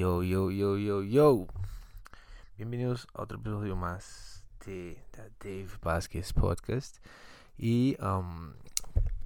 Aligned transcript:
Yo, 0.00 0.22
yo, 0.22 0.50
yo, 0.50 0.78
yo, 0.78 1.02
yo. 1.02 1.46
Bienvenidos 2.56 3.06
a 3.12 3.20
otro 3.20 3.36
episodio 3.36 3.76
más 3.76 4.46
de 4.64 4.96
Dave 5.12 5.68
Vázquez 5.82 6.32
Podcast. 6.32 7.04
Y 7.58 7.98
um, 8.02 8.54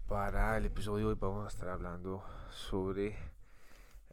para 0.08 0.56
el 0.56 0.66
episodio 0.66 1.06
de 1.06 1.12
hoy 1.12 1.18
vamos 1.20 1.44
a 1.44 1.48
estar 1.48 1.68
hablando 1.68 2.24
sobre 2.50 3.16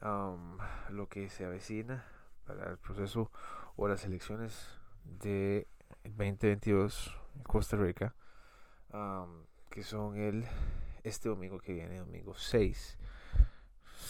um, 0.03 0.59
lo 0.91 1.09
que 1.09 1.31
se 1.31 1.45
avecina 1.45 2.05
para 2.45 2.69
el 2.69 2.77
proceso 2.77 3.31
o 3.75 3.87
las 3.87 4.05
elecciones 4.05 4.67
de 5.03 5.65
2022 6.03 7.17
en 7.37 7.41
Costa 7.41 7.75
Rica, 7.75 8.13
um, 8.93 9.45
que 9.71 9.81
son 9.81 10.15
el 10.15 10.45
este 11.03 11.27
domingo 11.27 11.59
que 11.59 11.73
viene, 11.73 11.97
domingo 11.97 12.35
6 12.35 12.99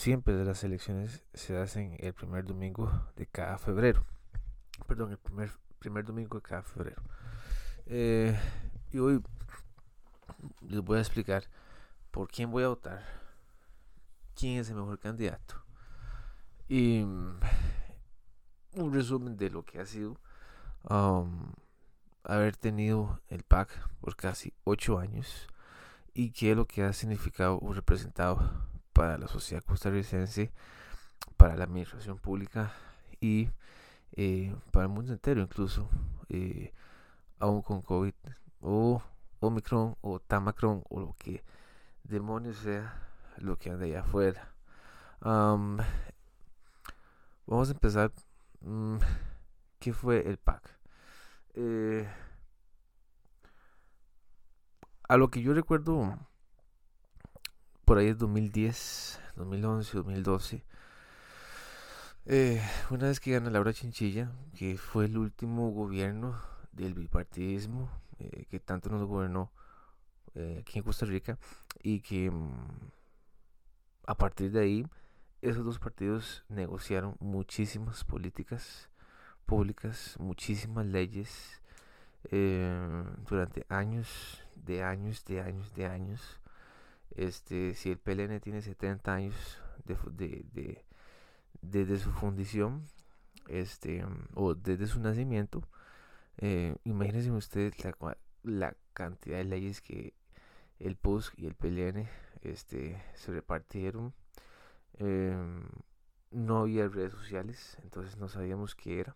siempre 0.01 0.35
de 0.35 0.43
las 0.43 0.63
elecciones 0.63 1.21
se 1.35 1.55
hacen 1.59 1.95
el 1.99 2.13
primer 2.13 2.43
domingo 2.43 2.91
de 3.15 3.27
cada 3.27 3.59
febrero. 3.59 4.03
Perdón, 4.87 5.11
el 5.11 5.19
primer, 5.19 5.51
primer 5.77 6.03
domingo 6.03 6.37
de 6.37 6.41
cada 6.41 6.63
febrero. 6.63 7.03
Eh, 7.85 8.35
y 8.89 8.97
hoy 8.97 9.21
les 10.61 10.81
voy 10.81 10.97
a 10.97 11.01
explicar 11.01 11.43
por 12.09 12.27
quién 12.29 12.49
voy 12.49 12.63
a 12.63 12.69
votar, 12.69 13.03
quién 14.33 14.59
es 14.59 14.69
el 14.71 14.77
mejor 14.77 14.97
candidato. 14.97 15.63
Y 16.67 17.03
mm, 17.05 17.39
un 18.77 18.93
resumen 18.93 19.37
de 19.37 19.51
lo 19.51 19.63
que 19.63 19.81
ha 19.81 19.85
sido 19.85 20.17
um, 20.89 21.53
haber 22.23 22.57
tenido 22.57 23.21
el 23.27 23.43
PAC 23.43 23.69
por 23.99 24.15
casi 24.15 24.51
ocho 24.63 24.97
años 24.97 25.47
y 26.15 26.31
qué 26.31 26.51
es 26.51 26.57
lo 26.57 26.65
que 26.65 26.81
ha 26.81 26.91
significado 26.91 27.59
o 27.61 27.71
representado 27.71 28.70
para 28.93 29.17
la 29.17 29.27
sociedad 29.27 29.63
costarricense, 29.63 30.51
para 31.37 31.55
la 31.55 31.63
administración 31.65 32.17
pública 32.17 32.73
y 33.19 33.49
eh, 34.13 34.55
para 34.71 34.85
el 34.85 34.91
mundo 34.91 35.13
entero 35.13 35.41
incluso, 35.41 35.89
eh, 36.29 36.73
aún 37.39 37.61
con 37.61 37.81
COVID 37.81 38.13
o 38.61 39.01
Omicron 39.39 39.95
o 40.01 40.19
Tamacron 40.19 40.83
o 40.89 40.99
lo 40.99 41.15
que 41.17 41.43
demonios 42.03 42.57
sea 42.57 43.07
lo 43.37 43.57
que 43.57 43.69
anda 43.71 43.85
allá 43.85 44.01
afuera. 44.01 44.53
vamos 45.21 45.85
a 47.69 47.71
empezar. 47.71 48.11
Mm, 48.61 48.97
¿Qué 49.79 49.93
fue 49.93 50.27
el 50.29 50.37
PAC? 50.37 50.77
Eh, 51.55 52.07
a 55.09 55.17
lo 55.17 55.29
que 55.29 55.41
yo 55.41 55.53
recuerdo 55.53 56.17
por 57.85 57.97
ahí 57.97 58.07
es 58.07 58.17
2010, 58.17 59.19
2011, 59.35 59.97
2012. 59.97 60.63
una 62.89 63.07
vez 63.07 63.19
que 63.19 63.31
gana 63.31 63.49
Laura 63.49 63.73
Chinchilla, 63.73 64.31
que 64.55 64.77
fue 64.77 65.05
el 65.05 65.17
último 65.17 65.71
gobierno 65.71 66.39
del 66.71 66.93
bipartidismo 66.93 67.89
eh, 68.19 68.45
que 68.49 68.59
tanto 68.59 68.89
nos 68.89 69.03
gobernó 69.03 69.51
eh, 70.35 70.59
aquí 70.61 70.79
en 70.79 70.85
Costa 70.85 71.05
Rica 71.05 71.37
y 71.81 72.01
que 72.01 72.29
mm, 72.29 72.91
a 74.05 74.15
partir 74.15 74.51
de 74.51 74.59
ahí 74.61 74.87
esos 75.41 75.65
dos 75.65 75.79
partidos 75.79 76.45
negociaron 76.47 77.15
muchísimas 77.19 78.03
políticas 78.03 78.89
públicas, 79.45 80.17
muchísimas 80.19 80.85
leyes 80.85 81.61
eh, 82.25 83.03
durante 83.27 83.65
años, 83.69 84.43
de 84.55 84.83
años, 84.83 85.25
de 85.25 85.41
años, 85.41 85.73
de 85.73 85.85
años. 85.87 86.40
Este, 87.15 87.75
si 87.75 87.91
el 87.91 87.97
PLN 87.97 88.39
tiene 88.39 88.61
70 88.61 89.13
años 89.13 89.61
de, 89.85 90.85
desde 91.61 91.97
su 91.97 92.11
fundición, 92.11 92.85
este, 93.47 94.05
o 94.33 94.55
desde 94.55 94.87
su 94.87 94.99
nacimiento, 94.99 95.67
eh, 96.37 96.75
imagínense 96.83 97.31
ustedes 97.31 97.75
la, 98.43 98.75
cantidad 98.93 99.37
de 99.37 99.45
leyes 99.45 99.81
que 99.81 100.13
el 100.79 100.95
PUSC 100.95 101.37
y 101.39 101.47
el 101.47 101.55
PLN 101.55 102.07
este, 102.41 103.01
se 103.15 103.31
repartieron. 103.31 104.13
Em, 104.95 105.63
no 106.31 106.59
había 106.59 106.87
redes 106.87 107.13
sociales, 107.13 107.77
entonces 107.83 108.17
no 108.17 108.27
sabíamos 108.29 108.75
qué 108.75 108.99
era, 109.01 109.15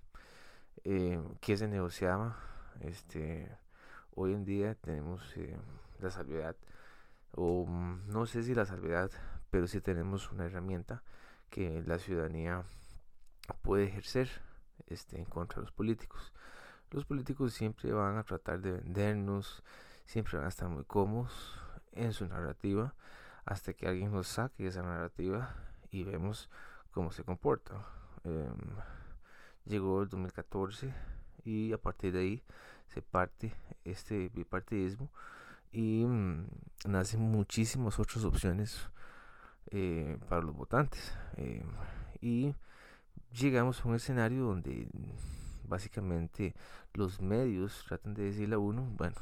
eh, 0.83 1.21
qué 1.41 1.57
se 1.57 1.67
negociaba. 1.67 2.37
Este, 2.81 3.49
hoy 4.15 4.33
en 4.33 4.45
día 4.45 4.75
tenemos 4.75 5.35
eh, 5.37 5.57
la 5.99 6.09
salvedad 6.09 6.55
o 7.35 7.65
mm, 7.65 8.07
no 8.07 8.25
sé 8.25 8.43
si 8.43 8.55
la 8.55 8.65
salvedad, 8.65 9.11
pero 9.49 9.67
sí 9.67 9.81
tenemos 9.81 10.31
una 10.31 10.45
herramienta 10.45 11.03
que 11.49 11.83
la 11.85 11.99
ciudadanía 11.99 12.63
puede 13.61 13.85
ejercer 13.85 14.29
este, 14.87 15.17
en 15.17 15.25
contra 15.25 15.57
de 15.57 15.63
los 15.63 15.71
políticos. 15.71 16.33
Los 16.91 17.05
políticos 17.05 17.53
siempre 17.53 17.91
van 17.91 18.17
a 18.17 18.23
tratar 18.23 18.61
de 18.61 18.71
vendernos, 18.71 19.63
siempre 20.05 20.37
van 20.37 20.45
a 20.45 20.49
estar 20.49 20.69
muy 20.69 20.83
cómodos 20.85 21.59
en 21.91 22.13
su 22.13 22.25
narrativa, 22.27 22.95
hasta 23.45 23.73
que 23.73 23.87
alguien 23.87 24.11
nos 24.11 24.27
saque 24.27 24.67
esa 24.67 24.81
narrativa 24.81 25.55
y 25.91 26.03
vemos 26.03 26.49
cómo 26.91 27.11
se 27.11 27.23
comporta. 27.23 27.85
Em, 28.23 28.55
llegó 29.65 30.01
el 30.01 30.09
2014 30.09 30.93
y 31.43 31.73
a 31.73 31.77
partir 31.77 32.13
de 32.13 32.19
ahí 32.19 32.43
se 32.87 33.01
parte 33.01 33.53
este 33.83 34.29
bipartidismo 34.29 35.11
y 35.75 36.05
mm, 36.05 36.47
nacen 36.85 37.19
muchísimas 37.19 37.99
otras 37.99 38.23
opciones 38.23 38.89
eh, 39.71 40.17
para 40.29 40.41
los 40.41 40.55
votantes. 40.55 41.13
Eh, 41.35 41.65
y 42.21 42.55
llegamos 43.33 43.81
a 43.81 43.89
un 43.89 43.95
escenario 43.95 44.45
donde 44.45 44.87
básicamente 45.67 46.55
los 46.93 47.19
medios 47.19 47.83
tratan 47.87 48.13
de 48.13 48.23
decirle 48.23 48.55
a 48.55 48.59
uno, 48.59 48.83
bueno, 48.83 49.17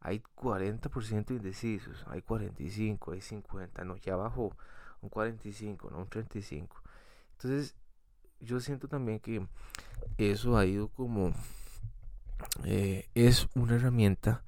hay 0.00 0.20
40% 0.36 1.30
indecisos, 1.30 2.04
hay 2.08 2.22
45, 2.22 3.12
hay 3.12 3.20
50, 3.20 3.84
no, 3.84 3.96
ya 3.96 4.16
bajó 4.16 4.56
un 5.02 5.08
45, 5.08 5.90
no 5.90 5.98
un 5.98 6.08
35. 6.08 6.82
Entonces, 7.34 7.76
yo 8.40 8.58
siento 8.58 8.88
también 8.88 9.20
que 9.20 9.46
eso 10.18 10.56
ha 10.56 10.66
ido 10.66 10.88
como, 10.88 11.32
eh, 12.64 13.08
es 13.14 13.48
una 13.54 13.76
herramienta 13.76 14.42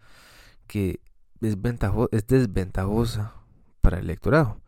que 0.67 0.99
es 1.41 2.27
desventajosa 2.27 3.35
para 3.81 3.99
el 3.99 4.05
electorado. 4.05 4.61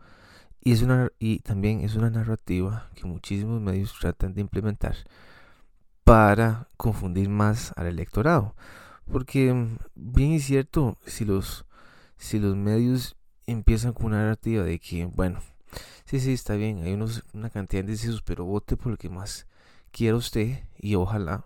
Y, 0.60 0.72
es 0.72 0.82
una, 0.82 1.10
y 1.18 1.38
también 1.40 1.80
es 1.80 1.94
una 1.94 2.10
narrativa 2.10 2.90
que 2.94 3.06
muchísimos 3.06 3.60
medios 3.60 3.94
tratan 4.00 4.34
de 4.34 4.40
implementar 4.40 4.96
para 6.04 6.68
confundir 6.76 7.28
más 7.28 7.72
al 7.76 7.86
electorado. 7.86 8.54
Porque 9.10 9.52
mm, 9.52 9.78
bien 9.94 10.32
es 10.32 10.44
cierto, 10.44 10.98
si 11.06 11.24
los, 11.24 11.66
si 12.16 12.38
los 12.38 12.56
medios 12.56 13.16
empiezan 13.46 13.92
con 13.92 14.06
una 14.06 14.22
narrativa 14.22 14.64
de 14.64 14.78
que, 14.78 15.06
bueno, 15.06 15.40
sí, 16.04 16.20
sí, 16.20 16.32
está 16.32 16.54
bien, 16.54 16.82
hay 16.82 16.94
unos, 16.94 17.24
una 17.32 17.50
cantidad 17.50 17.82
de 17.82 17.92
indecisos, 17.92 18.22
pero 18.22 18.44
vote 18.44 18.76
por 18.76 18.92
lo 18.92 18.98
que 18.98 19.08
más 19.08 19.46
quiera 19.92 20.16
usted 20.16 20.64
y 20.78 20.94
ojalá 20.94 21.44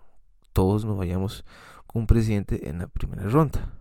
todos 0.53 0.83
nos 0.83 0.97
vayamos 0.97 1.45
con 1.87 2.01
un 2.01 2.07
presidente 2.07 2.69
en 2.69 2.79
la 2.79 2.87
primera 2.87 3.23
ronda. 3.23 3.80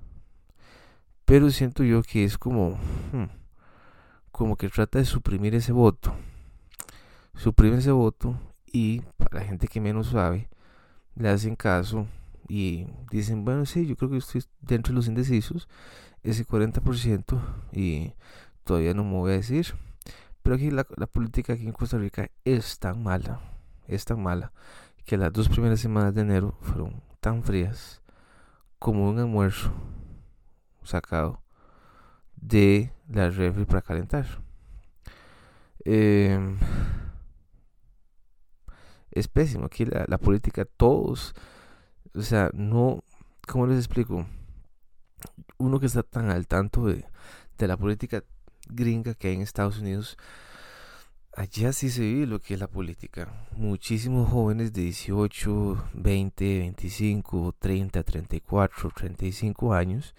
Pero 1.30 1.48
siento 1.50 1.84
yo 1.84 2.02
que 2.02 2.24
es 2.24 2.36
como, 2.36 2.70
hmm, 3.12 3.28
como 4.32 4.56
que 4.56 4.68
trata 4.68 4.98
de 4.98 5.04
suprimir 5.04 5.54
ese 5.54 5.70
voto. 5.70 6.12
Suprime 7.36 7.76
ese 7.76 7.92
voto 7.92 8.36
y 8.66 9.02
para 9.16 9.38
la 9.38 9.46
gente 9.46 9.68
que 9.68 9.80
menos 9.80 10.08
sabe, 10.08 10.48
le 11.14 11.28
hacen 11.28 11.54
caso 11.54 12.08
y 12.48 12.88
dicen, 13.12 13.44
bueno, 13.44 13.64
sí, 13.64 13.86
yo 13.86 13.94
creo 13.94 14.10
que 14.10 14.16
estoy 14.16 14.42
dentro 14.60 14.90
de 14.90 14.96
los 14.96 15.06
indecisos, 15.06 15.68
ese 16.24 16.44
40% 16.44 17.40
y 17.70 18.12
todavía 18.64 18.92
no 18.92 19.04
me 19.04 19.12
voy 19.12 19.30
a 19.30 19.36
decir. 19.36 19.76
Pero 20.42 20.56
aquí 20.56 20.72
la, 20.72 20.84
la 20.96 21.06
política 21.06 21.52
aquí 21.52 21.64
en 21.64 21.72
Costa 21.72 21.96
Rica 21.96 22.28
es 22.44 22.80
tan 22.80 23.04
mala, 23.04 23.38
es 23.86 24.04
tan 24.04 24.20
mala, 24.20 24.50
que 25.04 25.16
las 25.16 25.32
dos 25.32 25.48
primeras 25.48 25.78
semanas 25.78 26.12
de 26.12 26.22
enero 26.22 26.58
fueron 26.60 27.00
tan 27.20 27.44
frías 27.44 28.02
como 28.80 29.08
un 29.08 29.20
almuerzo 29.20 29.72
sacado 30.82 31.42
de 32.36 32.92
la 33.08 33.30
refri 33.30 33.64
para 33.64 33.82
calentar. 33.82 34.26
Em, 35.84 36.58
es 39.10 39.28
pésimo. 39.28 39.66
Aquí 39.66 39.84
la, 39.84 40.18
política, 40.18 40.64
todos, 40.64 41.34
o 42.14 42.22
sea, 42.22 42.50
no, 42.52 43.02
¿cómo 43.46 43.66
les 43.66 43.78
explico? 43.78 44.26
Uno 45.58 45.80
que 45.80 45.86
está 45.86 46.02
tan 46.02 46.30
al 46.30 46.46
tanto 46.46 46.86
de, 46.86 47.04
de 47.58 47.68
la 47.68 47.76
política 47.76 48.24
gringa 48.68 49.14
que 49.14 49.28
hay 49.28 49.34
en 49.34 49.42
Estados 49.42 49.78
Unidos, 49.78 50.16
allá 51.34 51.72
sí 51.72 51.90
se 51.90 52.02
vive 52.02 52.26
lo 52.26 52.40
que 52.40 52.54
es 52.54 52.60
la 52.60 52.68
política. 52.68 53.46
Muchísimos 53.52 54.30
jóvenes 54.30 54.72
de 54.72 54.82
18, 54.82 55.90
20, 55.94 56.58
25, 56.60 57.54
30, 57.58 58.02
34, 58.02 58.90
35 58.90 59.74
años 59.74 60.14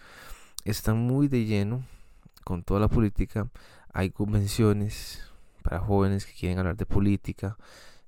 están 0.66 0.98
muy 0.98 1.28
de 1.28 1.46
lleno 1.46 1.84
con 2.44 2.64
toda 2.64 2.80
la 2.80 2.88
política. 2.88 3.50
Hay 3.94 4.12
convenciones 4.12 5.24
para 5.64 5.80
jóvenes 5.80 6.26
que 6.26 6.34
quieren 6.34 6.60
hablar 6.60 6.78
de 6.78 6.86
política. 6.86 7.58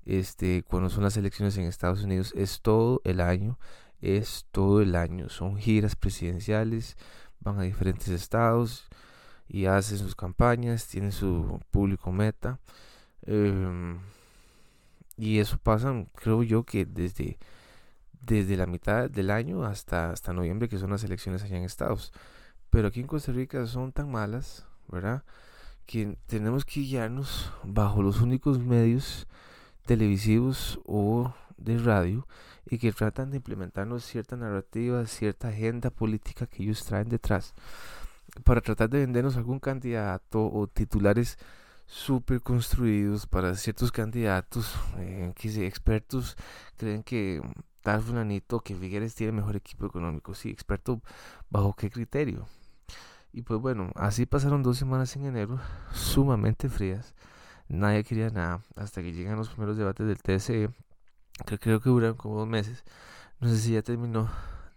este, 0.06 0.62
cuando 0.64 0.90
son 0.90 1.02
las 1.04 1.16
elecciones 1.16 1.56
en 1.56 1.64
Estados 1.64 2.02
Unidos, 2.02 2.32
es 2.36 2.60
todo 2.60 3.00
el 3.04 3.20
año, 3.20 3.58
es 4.02 4.46
todo 4.50 4.82
el 4.82 4.96
año, 4.96 5.30
son 5.30 5.56
giras 5.56 5.96
presidenciales, 5.96 6.96
van 7.40 7.58
a 7.58 7.62
diferentes 7.62 8.08
estados 8.08 8.86
y 9.48 9.66
hacen 9.66 9.98
sus 9.98 10.14
campañas, 10.14 10.86
tienen 10.88 11.12
su 11.12 11.60
público 11.70 12.12
meta. 12.12 12.58
Em, 13.22 13.98
y 15.16 15.38
eso 15.38 15.58
pasa, 15.58 16.06
creo 16.14 16.42
yo, 16.42 16.64
que 16.64 16.84
desde, 16.86 17.38
desde 18.20 18.56
la 18.56 18.66
mitad 18.66 19.08
del 19.10 19.30
año 19.30 19.64
hasta, 19.64 20.10
hasta 20.10 20.32
noviembre, 20.32 20.68
que 20.68 20.78
son 20.78 20.90
las 20.90 21.04
elecciones 21.04 21.42
allá 21.42 21.56
en 21.56 21.64
Estados. 21.64 22.12
Pero 22.74 22.88
aquí 22.88 22.98
en 22.98 23.06
Costa 23.06 23.30
Rica 23.30 23.64
son 23.66 23.92
tan 23.92 24.10
malas, 24.10 24.66
¿verdad? 24.88 25.22
Que 25.86 26.18
tenemos 26.26 26.64
que 26.64 26.80
guiarnos 26.80 27.52
bajo 27.62 28.02
los 28.02 28.20
únicos 28.20 28.58
medios 28.58 29.28
televisivos 29.86 30.80
o 30.84 31.32
de 31.56 31.78
radio 31.78 32.26
y 32.68 32.78
que 32.78 32.90
tratan 32.90 33.30
de 33.30 33.36
implementarnos 33.36 34.04
cierta 34.04 34.34
narrativa, 34.34 35.06
cierta 35.06 35.50
agenda 35.50 35.90
política 35.90 36.48
que 36.48 36.64
ellos 36.64 36.84
traen 36.84 37.08
detrás 37.08 37.54
para 38.42 38.60
tratar 38.60 38.90
de 38.90 38.98
vendernos 38.98 39.36
algún 39.36 39.60
candidato 39.60 40.44
o 40.44 40.66
titulares 40.66 41.38
súper 41.86 42.40
construidos 42.40 43.28
para 43.28 43.54
ciertos 43.54 43.92
candidatos 43.92 44.74
eh, 44.98 45.32
que 45.36 45.64
expertos 45.64 46.36
creen 46.76 47.04
que 47.04 47.40
tal 47.82 48.02
fulanito 48.02 48.58
que 48.58 48.74
Figueres 48.74 49.14
tiene 49.14 49.30
mejor 49.30 49.54
equipo 49.54 49.86
económico 49.86 50.34
sí 50.34 50.50
experto 50.50 51.00
bajo 51.50 51.72
qué 51.76 51.88
criterio 51.88 52.48
y 53.34 53.42
pues 53.42 53.60
bueno 53.60 53.90
así 53.96 54.26
pasaron 54.26 54.62
dos 54.62 54.78
semanas 54.78 55.16
en 55.16 55.26
enero 55.26 55.58
sumamente 55.92 56.68
frías. 56.68 57.14
Nadie 57.68 58.04
quería 58.04 58.30
nada 58.30 58.60
hasta 58.76 59.02
que 59.02 59.12
llegan 59.12 59.36
los 59.36 59.48
primeros 59.48 59.76
debates 59.76 60.06
del 60.06 60.22
TSE 60.22 60.70
que 61.46 61.58
creo 61.58 61.80
que 61.80 61.90
duran 61.90 62.14
como 62.14 62.38
dos 62.38 62.48
meses. 62.48 62.84
No 63.40 63.48
sé 63.48 63.58
si 63.58 63.72
ya 63.72 63.82
terminó 63.82 64.30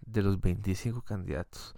de 0.06 0.24
los 0.24 0.42
25 0.42 1.04
candidatos. 1.04 1.76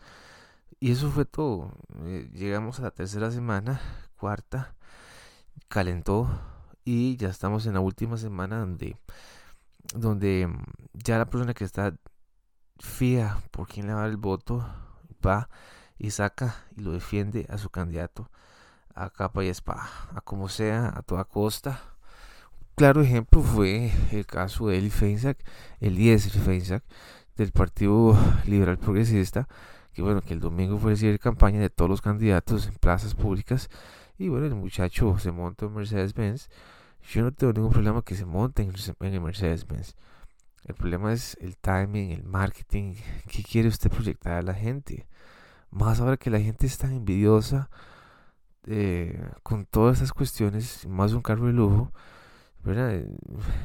Y 0.79 0.91
eso 0.91 1.11
fue 1.11 1.25
todo. 1.25 1.73
Eh, 2.05 2.29
llegamos 2.33 2.79
a 2.79 2.83
la 2.83 2.91
tercera 2.91 3.29
semana 3.31 3.81
cuarta 4.15 4.75
calentó. 5.67 6.29
Y 6.85 7.17
ya 7.17 7.27
estamos 7.27 7.65
en 7.65 7.73
la 7.73 7.81
última 7.81 8.17
semana 8.17 8.59
donde, 8.59 8.95
donde 9.93 10.47
mm, 10.47 10.63
ya 10.93 11.17
la 11.17 11.29
persona 11.29 11.53
que 11.53 11.65
está 11.65 11.93
fía 12.79 13.37
por 13.51 13.67
quién 13.67 13.87
le 13.87 13.93
va 13.93 14.05
el 14.05 14.15
voto 14.17 14.65
va 15.25 15.49
y 15.99 16.11
saca 16.11 16.55
y 16.75 16.81
lo 16.81 16.93
defiende 16.93 17.45
a 17.49 17.57
su 17.57 17.69
candidato 17.69 18.29
a 18.95 19.09
capa 19.09 19.43
y 19.43 19.47
espada, 19.47 19.89
a 20.13 20.21
como 20.21 20.49
sea, 20.49 20.91
a 20.95 21.01
toda 21.01 21.23
costa. 21.23 21.81
Claro 22.75 23.01
ejemplo 23.01 23.41
fue 23.41 23.91
el 24.11 24.25
caso 24.25 24.67
de 24.67 24.77
Eli 24.77 24.89
Feinsack, 24.89 25.37
Eliezer 25.79 26.31
Feinsack, 26.41 26.83
del 27.37 27.51
Partido 27.51 28.17
Liberal 28.45 28.77
Progresista, 28.77 29.47
que 29.93 30.01
bueno, 30.01 30.21
que 30.21 30.33
el 30.33 30.41
domingo 30.41 30.77
fue 30.77 30.91
decir 30.91 31.19
campaña 31.19 31.59
de 31.59 31.69
todos 31.69 31.89
los 31.89 32.01
candidatos 32.01 32.67
en 32.67 32.75
plazas 32.75 33.15
públicas 33.15 33.69
y 34.17 34.27
bueno, 34.27 34.47
el 34.47 34.55
muchacho 34.55 35.17
se 35.17 35.31
monta 35.31 35.65
en 35.65 35.73
Mercedes-Benz. 35.73 36.49
Yo 37.09 37.21
no 37.21 37.31
tengo 37.31 37.53
ningún 37.53 37.71
problema 37.71 38.01
que 38.01 38.15
se 38.15 38.25
monte 38.25 38.61
en 38.61 38.73
el 39.13 39.21
Mercedes-Benz. 39.21 39.95
El 40.65 40.75
problema 40.75 41.13
es 41.13 41.37
el 41.39 41.57
timing, 41.57 42.11
el 42.11 42.23
marketing. 42.23 42.95
¿Qué 43.27 43.43
quiere 43.43 43.69
usted 43.69 43.89
proyectar 43.89 44.33
a 44.33 44.41
la 44.41 44.53
gente? 44.53 45.07
Más 45.71 45.99
ahora 45.99 46.17
que 46.17 46.29
la 46.29 46.39
gente 46.39 46.65
es 46.65 46.77
tan 46.77 46.91
envidiosa 46.93 47.69
eh, 48.65 49.31
con 49.43 49.65
todas 49.65 49.97
esas 49.97 50.13
cuestiones, 50.13 50.87
más 50.87 51.13
un 51.13 51.21
carro 51.21 51.47
de 51.47 51.53
lujo. 51.53 51.91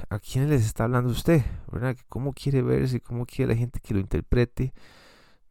¿A 0.08 0.18
quién 0.20 0.48
les 0.48 0.64
está 0.64 0.84
hablando 0.84 1.10
usted? 1.10 1.42
¿verdad? 1.70 1.96
¿Cómo 2.08 2.32
quiere 2.32 2.62
verse? 2.62 3.00
¿Cómo 3.00 3.26
quiere 3.26 3.54
la 3.54 3.58
gente 3.58 3.80
que 3.80 3.94
lo 3.94 4.00
interprete? 4.00 4.72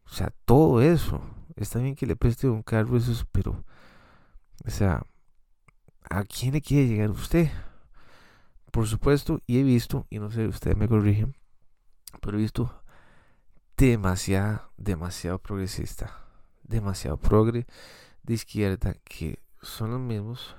O 0.06 0.08
sea, 0.08 0.32
todo 0.44 0.80
eso. 0.80 1.20
Está 1.56 1.78
bien 1.78 1.94
que 1.94 2.06
le 2.06 2.16
preste 2.16 2.48
un 2.48 2.62
carro, 2.62 2.96
eso, 2.96 3.26
pero 3.32 3.64
o 4.66 4.70
sea, 4.70 5.02
¿a 6.08 6.24
quién 6.24 6.52
le 6.52 6.62
quiere 6.62 6.88
llegar 6.88 7.10
usted? 7.10 7.50
Por 8.70 8.86
supuesto, 8.86 9.40
y 9.46 9.58
he 9.58 9.62
visto, 9.62 10.06
y 10.10 10.18
no 10.18 10.30
sé, 10.30 10.46
ustedes 10.46 10.76
me 10.76 10.88
corrigen, 10.88 11.36
pero 12.20 12.38
he 12.38 12.40
visto 12.40 12.82
demasiado, 13.76 14.72
demasiado 14.76 15.38
progresista, 15.38 16.23
demasiado 16.64 17.16
progre 17.16 17.66
de 18.22 18.34
izquierda, 18.34 18.94
que 19.04 19.38
son 19.62 19.90
los 19.90 20.00
mismos 20.00 20.56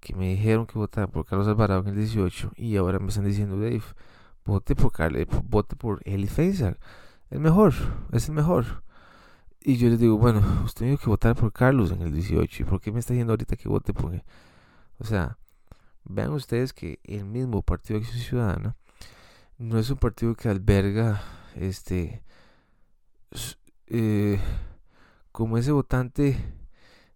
que 0.00 0.14
me 0.14 0.28
dijeron 0.28 0.66
que 0.66 0.78
votara 0.78 1.06
por 1.06 1.26
Carlos 1.26 1.46
Alvarado 1.46 1.82
en 1.82 1.88
el 1.88 1.96
18 1.96 2.52
y 2.56 2.76
ahora 2.76 2.98
me 2.98 3.08
están 3.08 3.24
diciendo, 3.24 3.56
Dave, 3.56 3.82
vote 4.44 4.74
por, 4.74 4.92
Carlos, 4.92 5.26
vote 5.44 5.76
por 5.76 6.00
Eli 6.04 6.26
Faisal, 6.26 6.78
el 7.30 7.40
mejor, 7.40 7.74
es 8.12 8.28
el 8.28 8.34
mejor. 8.34 8.82
Y 9.62 9.76
yo 9.76 9.90
les 9.90 10.00
digo, 10.00 10.16
bueno, 10.16 10.40
usted 10.64 10.86
tiene 10.86 10.96
que 10.96 11.06
votar 11.06 11.36
por 11.36 11.52
Carlos 11.52 11.92
en 11.92 12.00
el 12.00 12.14
18. 12.14 12.62
¿Y 12.62 12.66
por 12.66 12.80
qué 12.80 12.92
me 12.92 12.98
está 12.98 13.12
diciendo 13.12 13.34
ahorita 13.34 13.56
que 13.56 13.68
vote 13.68 13.92
por 13.92 14.14
él? 14.14 14.24
O 14.98 15.04
sea, 15.04 15.36
vean 16.04 16.32
ustedes 16.32 16.72
que 16.72 16.98
el 17.04 17.26
mismo 17.26 17.60
Partido 17.60 18.00
de 18.00 18.06
Acción 18.06 18.22
Ciudadana 18.24 18.76
no 19.58 19.78
es 19.78 19.90
un 19.90 19.98
partido 19.98 20.34
que 20.34 20.48
alberga 20.48 21.22
este 21.54 22.22
eh, 23.90 24.40
como 25.32 25.58
ese 25.58 25.72
votante 25.72 26.36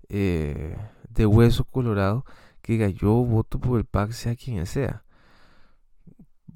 eh, 0.08 0.76
de 1.08 1.26
hueso 1.26 1.64
colorado 1.64 2.24
que 2.62 2.74
diga 2.74 2.88
yo 2.88 3.12
voto 3.12 3.58
por 3.58 3.78
el 3.78 3.84
PAC 3.84 4.12
sea 4.12 4.36
quien 4.36 4.66
sea 4.66 5.04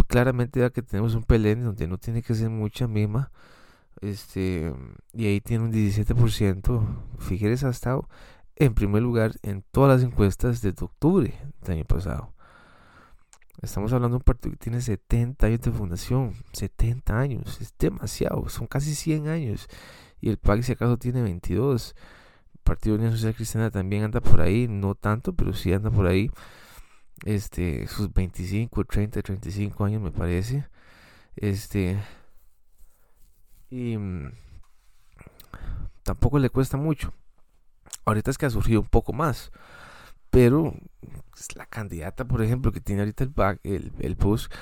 claramente 0.06 0.61
ya 0.61 0.70
que 0.70 0.82
tenemos 0.82 1.15
un 1.15 1.23
PLN 1.23 1.65
donde 1.65 1.87
no 1.87 1.99
tiene 1.99 2.23
que 2.23 2.35
ser 2.35 2.50
mucha 2.50 2.88
misma 2.88 3.31
este, 4.00 4.73
y 5.12 5.26
ahí 5.26 5.41
tiene 5.41 5.65
un 5.65 5.73
17%. 5.73 6.87
Figueres 7.19 7.65
ha 7.65 7.70
estado 7.70 8.09
en 8.56 8.75
primer 8.75 9.03
lugar 9.03 9.32
en 9.43 9.62
todas 9.70 10.00
las 10.00 10.09
encuestas 10.09 10.62
desde 10.62 10.85
octubre 10.85 11.35
del 11.62 11.76
año 11.79 11.85
pasado. 11.85 12.32
Estamos 13.61 13.93
hablando 13.93 14.17
de 14.17 14.20
un 14.20 14.25
partido 14.25 14.53
que 14.53 14.59
tiene 14.59 14.81
70 14.81 15.47
años 15.47 15.61
de 15.61 15.73
fundación. 15.73 16.35
70 16.53 17.19
años. 17.19 17.61
Es 17.61 17.75
demasiado. 17.76 18.49
Son 18.49 18.69
casi 18.69 18.94
100 18.94 19.26
años. 19.29 19.69
Y 20.20 20.31
el 20.31 20.38
PAC 20.38 20.62
si 20.62 20.73
acaso 20.73 20.99
tiene 20.99 21.23
22. 21.23 21.94
El 22.55 22.61
Partido 22.62 22.97
Unión 22.97 23.12
Social 23.12 23.35
Cristiana 23.35 23.70
también 23.70 24.05
anda 24.05 24.20
por 24.20 24.41
ahí. 24.41 24.69
No 24.69 24.94
tanto, 24.94 25.32
pero 25.35 25.53
sí 25.53 25.73
anda 25.73 25.91
por 25.91 26.06
ahí. 26.06 26.31
Este, 27.25 27.87
sus 27.88 28.12
25, 28.12 28.85
30, 28.85 29.23
35 29.23 29.85
años 29.85 30.03
me 30.03 30.11
parece. 30.11 30.67
Este, 31.37 31.98
y 33.70 33.96
mm, 33.96 34.32
tampoco 36.03 36.39
le 36.39 36.51
cuesta 36.51 36.77
mucho. 36.77 37.13
Ahorita 38.05 38.31
es 38.31 38.39
que 38.39 38.46
ha 38.46 38.51
surgido 38.51 38.81
un 38.81 38.89
poco 38.89 39.13
más. 39.13 39.51
Pero 40.31 40.75
pues, 41.31 41.56
la 41.56 41.67
candidata, 41.67 42.25
por 42.25 42.43
ejemplo, 42.43 42.72
que 42.72 42.81
tiene 42.81 43.03
ahorita 43.03 43.25
el, 43.25 43.31
back, 43.31 43.60
el, 43.65 43.93
el 44.01 44.17
post, 44.17 44.53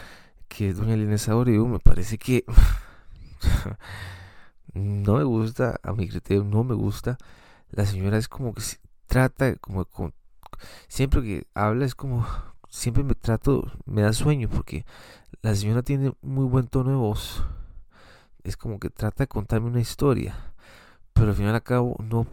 que 0.48 0.70
es 0.70 0.76
doña 0.76 0.94
Elena 0.94 1.18
Saborío, 1.18 1.66
me 1.66 1.78
parece 1.78 2.18
que 2.18 2.44
no 4.74 5.16
me 5.16 5.24
gusta, 5.24 5.80
a 5.82 5.92
mi 5.92 6.08
criterio 6.08 6.44
no 6.44 6.64
me 6.64 6.74
gusta. 6.74 7.18
La 7.70 7.86
señora 7.86 8.18
es 8.18 8.28
como 8.28 8.54
que 8.54 8.62
trata, 9.06 9.54
como, 9.56 9.86
siempre 10.88 11.22
que 11.22 11.46
habla 11.54 11.84
es 11.84 11.94
como, 11.94 12.26
siempre 12.68 13.04
me 13.04 13.14
trato, 13.14 13.70
me 13.84 14.02
da 14.02 14.12
sueño 14.12 14.48
porque 14.48 14.84
la 15.42 15.54
señora 15.54 15.82
tiene 15.82 16.12
muy 16.22 16.44
buen 16.44 16.68
tono 16.68 16.90
de 16.90 16.96
voz 16.96 17.44
es 18.46 18.56
como 18.56 18.78
que 18.78 18.90
trata 18.90 19.24
de 19.24 19.28
contarme 19.28 19.68
una 19.68 19.80
historia, 19.80 20.52
pero 21.12 21.30
al 21.30 21.34
final 21.34 21.52
y 21.52 21.54
al 21.56 21.62
cabo 21.62 21.96
no, 21.98 22.26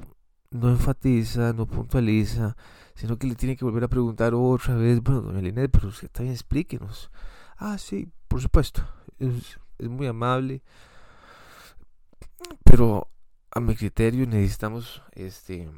no 0.51 0.69
enfatiza, 0.69 1.53
no 1.53 1.65
puntualiza, 1.65 2.55
sino 2.93 3.17
que 3.17 3.27
le 3.27 3.35
tiene 3.35 3.57
que 3.57 3.65
volver 3.65 3.85
a 3.85 3.87
preguntar 3.87 4.33
otra 4.35 4.75
vez, 4.75 5.01
bueno, 5.01 5.21
doña 5.21 5.41
Linet, 5.41 5.71
pero 5.71 5.87
usted 5.87 6.09
también 6.09 6.33
explíquenos. 6.33 7.09
Ah, 7.57 7.77
sí, 7.79 8.07
por 8.27 8.41
supuesto, 8.41 8.83
es, 9.17 9.59
es 9.79 9.89
muy 9.89 10.05
amable, 10.05 10.61
pero 12.63 13.07
a 13.51 13.59
mi 13.59 13.75
criterio 13.75 14.25
necesitamos, 14.25 15.03
este, 15.13 15.69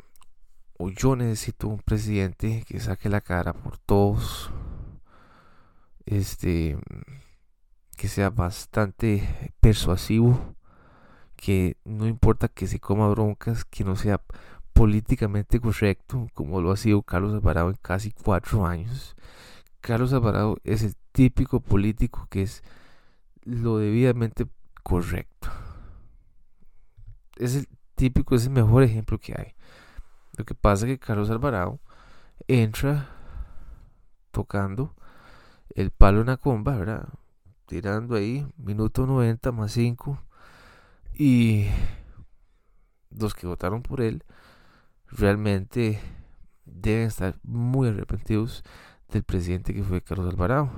o 0.77 0.89
yo 0.89 1.15
necesito 1.15 1.67
un 1.67 1.79
presidente 1.79 2.63
que 2.67 2.79
saque 2.79 3.09
la 3.09 3.21
cara 3.21 3.53
por 3.53 3.77
todos, 3.77 4.51
este 6.05 6.77
que 7.97 8.07
sea 8.07 8.29
bastante 8.29 9.53
persuasivo, 9.61 10.55
que 11.35 11.77
no 11.85 12.07
importa 12.07 12.47
que 12.47 12.67
se 12.67 12.79
coma 12.79 13.09
broncas, 13.09 13.65
que 13.65 13.83
no 13.83 13.95
sea 13.95 14.21
políticamente 14.73 15.59
correcto, 15.59 16.27
como 16.33 16.61
lo 16.61 16.71
ha 16.71 16.77
sido 16.77 17.01
Carlos 17.01 17.33
Alvarado 17.33 17.69
en 17.69 17.77
casi 17.81 18.11
cuatro 18.11 18.65
años. 18.65 19.15
Carlos 19.79 20.13
Alvarado 20.13 20.57
es 20.63 20.83
el 20.83 20.95
típico 21.11 21.61
político 21.61 22.27
que 22.29 22.41
es 22.41 22.63
lo 23.43 23.77
debidamente 23.77 24.45
correcto. 24.83 25.49
Es 27.35 27.55
el 27.55 27.67
típico, 27.95 28.35
es 28.35 28.45
el 28.45 28.51
mejor 28.51 28.83
ejemplo 28.83 29.19
que 29.19 29.33
hay. 29.37 29.53
Lo 30.37 30.45
que 30.45 30.55
pasa 30.55 30.85
es 30.85 30.91
que 30.91 30.99
Carlos 30.99 31.29
Alvarado 31.29 31.79
entra 32.47 33.09
tocando 34.31 34.93
el 35.73 35.91
palo 35.91 36.21
en 36.21 36.27
la 36.27 36.37
comba, 36.37 36.75
¿verdad? 36.75 37.07
Tirando 37.65 38.15
ahí, 38.15 38.45
minuto 38.57 39.05
90 39.05 39.51
más 39.51 39.71
5. 39.71 40.21
Y 41.17 41.67
los 43.09 43.33
que 43.33 43.47
votaron 43.47 43.81
por 43.81 44.01
él 44.01 44.23
realmente 45.07 45.99
deben 46.65 47.07
estar 47.07 47.39
muy 47.43 47.89
arrepentidos 47.89 48.63
del 49.09 49.23
presidente 49.23 49.73
que 49.73 49.83
fue 49.83 50.01
Carlos 50.01 50.27
Alvarado. 50.27 50.69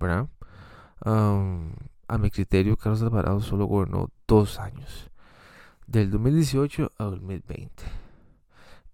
¿Verdad? 0.00 0.28
a 1.04 2.18
mi 2.18 2.30
criterio, 2.30 2.76
Carlos 2.76 3.02
Alvarado 3.02 3.40
solo 3.40 3.66
gobernó 3.66 4.10
dos 4.26 4.58
años, 4.58 5.10
del 5.88 6.10
2018 6.10 6.92
a 6.98 7.04
2020. 7.04 7.70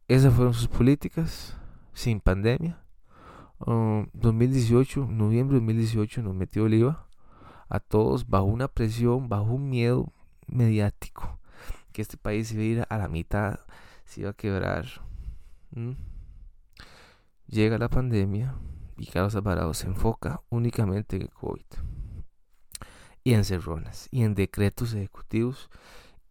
Esas 0.06 0.32
fueron 0.32 0.54
sus 0.54 0.68
políticas, 0.68 1.56
sin 1.92 2.20
pandemia. 2.20 2.80
2018, 3.58 5.06
noviembre 5.06 5.54
de 5.54 5.60
2018, 5.60 6.22
nos 6.22 6.34
metió 6.34 6.66
el 6.66 6.74
IVA 6.74 7.08
a 7.68 7.80
todos 7.80 8.28
bajo 8.28 8.44
una 8.44 8.68
presión, 8.68 9.28
bajo 9.28 9.54
un 9.54 9.70
miedo 9.70 10.12
mediático, 10.46 11.40
que 11.92 12.02
este 12.02 12.16
país 12.16 12.52
iba 12.52 12.62
a 12.62 12.64
ir 12.64 12.86
a 12.88 12.98
la 12.98 13.08
mitad, 13.08 13.58
se 14.04 14.20
iba 14.20 14.30
a 14.30 14.34
quebrar. 14.34 14.86
Llega 17.48 17.78
la 17.78 17.88
pandemia 17.88 18.54
y 18.96 19.06
Carlos 19.06 19.34
Alvarado 19.34 19.74
se 19.74 19.88
enfoca 19.88 20.42
únicamente 20.48 21.16
en 21.16 21.22
el 21.22 21.30
COVID 21.30 21.64
y 23.24 23.32
en 23.34 23.44
cerronas 23.44 24.08
y 24.12 24.22
en 24.22 24.34
decretos 24.34 24.94
ejecutivos 24.94 25.70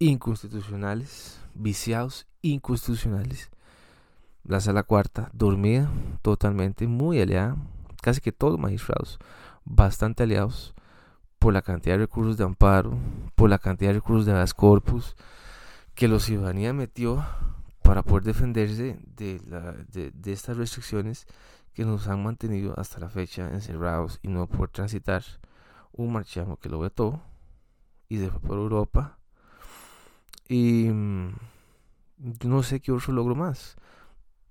inconstitucionales, 0.04 1.40
viciados, 1.54 2.28
inconstitucionales. 2.42 3.50
La 4.44 4.60
sala 4.60 4.84
cuarta, 4.84 5.30
dormida, 5.32 5.90
totalmente, 6.22 6.88
muy 6.88 7.22
aliada, 7.22 7.56
casi 8.02 8.20
que 8.20 8.34
todos 8.34 8.60
magistrados, 8.60 9.18
bastante 9.64 10.24
aliados 10.24 10.74
por 11.40 11.54
la 11.54 11.62
cantidad 11.62 11.96
de 11.96 12.00
recursos 12.00 12.38
de 12.38 12.44
amparo, 12.44 12.98
por 13.36 13.50
la 13.50 13.60
cantidad 13.60 13.92
de 13.92 14.00
recursos 14.00 14.26
de 14.26 14.34
las 14.34 14.54
corpus 14.54 15.16
que 15.96 16.10
la 16.10 16.20
ciudadanía 16.20 16.74
metió 16.74 17.26
para 17.82 18.04
poder 18.04 18.24
defenderse 18.24 19.00
de, 19.16 20.12
estas 20.26 20.58
restricciones 20.58 21.28
que 21.74 21.86
nos 21.86 22.10
han 22.10 22.22
mantenido 22.24 22.78
hasta 22.78 23.00
la 23.00 23.10
fecha 23.10 23.50
encerrados 23.54 24.20
y 24.22 24.28
no 24.28 24.48
poder 24.48 24.70
transitar 24.70 25.24
un 25.94 26.12
marciano 26.12 26.58
que 26.58 26.70
lo 26.70 26.80
vetó 26.80 27.22
y 28.10 28.20
se 28.20 28.30
fue 28.30 28.42
por 28.42 28.58
Europa. 28.58 29.18
Y 30.48 30.90
mm, 30.90 31.36
no 32.46 32.64
sé 32.64 32.80
qué 32.80 32.92
otro 32.92 33.14
logro 33.14 33.36
más. 33.36 33.76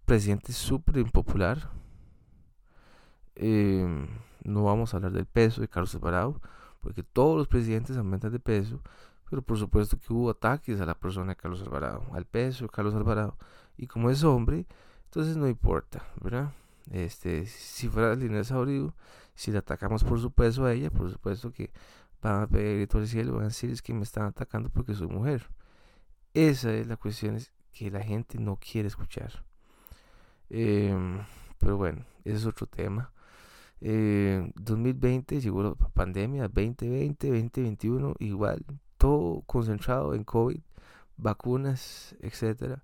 Presidente 0.05 0.53
súper 0.53 0.99
impopular. 0.99 1.71
Em, 3.35 4.09
no 4.45 4.65
vamos 4.65 4.93
a 4.93 4.97
hablar 4.99 5.13
del 5.13 5.27
peso 5.27 5.61
de 5.61 5.69
Carlos 5.69 5.95
Alvarado, 5.95 6.41
porque 6.81 7.03
todos 7.03 7.37
los 7.37 7.49
presidentes 7.49 7.97
aumentan 7.97 8.33
de 8.33 8.41
peso, 8.41 8.83
pero 9.31 9.43
por 9.43 9.59
supuesto 9.59 9.99
que 9.99 10.13
hubo 10.13 10.31
ataques 10.31 10.81
a 10.81 10.87
la 10.87 10.95
persona 10.95 11.33
de 11.33 11.37
Carlos 11.37 11.63
Alvarado, 11.63 12.05
al 12.13 12.27
peso 12.27 12.65
de 12.65 12.71
Carlos 12.71 12.95
Alvarado. 12.95 13.37
Y 13.77 13.87
como 13.87 14.11
es 14.11 14.23
hombre, 14.25 14.67
entonces 15.05 15.37
no 15.37 15.49
importa, 15.49 16.05
¿verdad? 16.21 16.53
Este, 16.91 17.47
si 17.47 17.89
fuera 17.89 18.15
Línea 18.15 18.45
Saurido, 18.45 18.95
si 19.35 19.51
le 19.51 19.59
atacamos 19.59 20.05
por 20.05 20.21
su 20.21 20.31
peso 20.33 20.65
a 20.65 20.73
ella, 20.73 20.91
por 20.91 21.11
supuesto 21.11 21.53
que 21.53 21.73
van 22.21 22.43
a 22.43 22.47
pedir 22.47 22.87
todo 22.89 23.03
el 23.03 23.09
cielo, 23.09 23.35
van 23.35 23.45
a 23.45 23.49
decir 23.49 23.71
es 23.71 23.83
que 23.83 23.95
me 23.95 24.03
están 24.03 24.25
atacando 24.25 24.69
porque 24.69 24.95
soy 24.95 25.09
mujer. 25.09 25.49
Esa 26.35 26.75
es 26.75 26.87
la 26.87 26.97
cuestión 26.97 27.39
que 27.73 27.91
la 27.91 28.03
gente 28.03 28.39
no 28.39 28.57
quiere 28.57 28.89
escuchar. 28.89 29.45
Em, 30.49 31.21
pero 31.59 31.77
bueno, 31.77 32.05
ese 32.25 32.37
es 32.37 32.47
otro 32.47 32.67
tema. 32.67 33.13
2020 33.81 35.35
em, 35.35 35.41
llegó 35.41 35.63
la 35.63 35.75
pandemia, 35.75 36.49
2020, 36.49 37.27
2021, 37.29 38.15
igual, 38.21 38.65
todo 38.97 39.43
concentrado 39.43 40.15
en 40.15 40.25
COVID, 40.25 40.61
vacunas, 41.17 42.17
etcétera. 42.21 42.83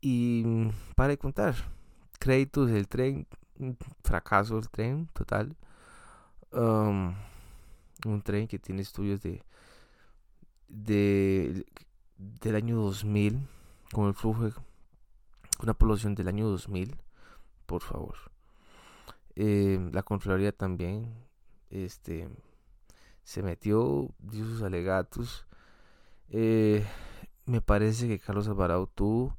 Y 0.00 0.42
mm, 0.44 0.70
para 0.94 1.16
contar, 1.16 1.54
créditos 2.18 2.70
del 2.70 2.88
tren, 2.88 3.26
fracaso 4.04 4.56
del 4.56 4.68
tren 4.70 5.08
total. 5.12 5.56
Um, 6.52 7.14
un 8.06 8.22
tren 8.22 8.46
que 8.46 8.58
tiene 8.58 8.82
estudios 8.82 9.22
de, 9.22 9.42
de 10.68 11.64
del 12.40 12.56
año 12.56 12.76
2000 12.76 13.48
con 13.92 14.08
el 14.08 14.14
flujo 14.14 14.50
una 15.62 15.74
población 15.74 16.14
del 16.14 16.28
año 16.28 16.48
2000 16.48 16.96
por 17.66 17.82
favor 17.82 18.16
eh, 19.34 19.90
la 19.92 20.02
Contraloría 20.02 20.52
también 20.52 21.14
este 21.70 22.28
se 23.24 23.42
metió 23.42 24.08
dio 24.18 24.44
sus 24.44 24.62
alegatos 24.62 25.46
eh, 26.30 26.84
me 27.44 27.60
parece 27.60 28.08
que 28.08 28.18
Carlos 28.18 28.48
Alvarado 28.48 28.86
tuvo 28.86 29.36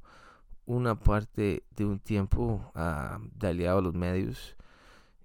una 0.66 0.94
parte 0.94 1.64
de 1.70 1.84
un 1.84 1.98
tiempo 1.98 2.72
uh, 2.74 3.18
de 3.34 3.48
aliado 3.48 3.78
a 3.78 3.82
los 3.82 3.94
medios. 3.94 4.56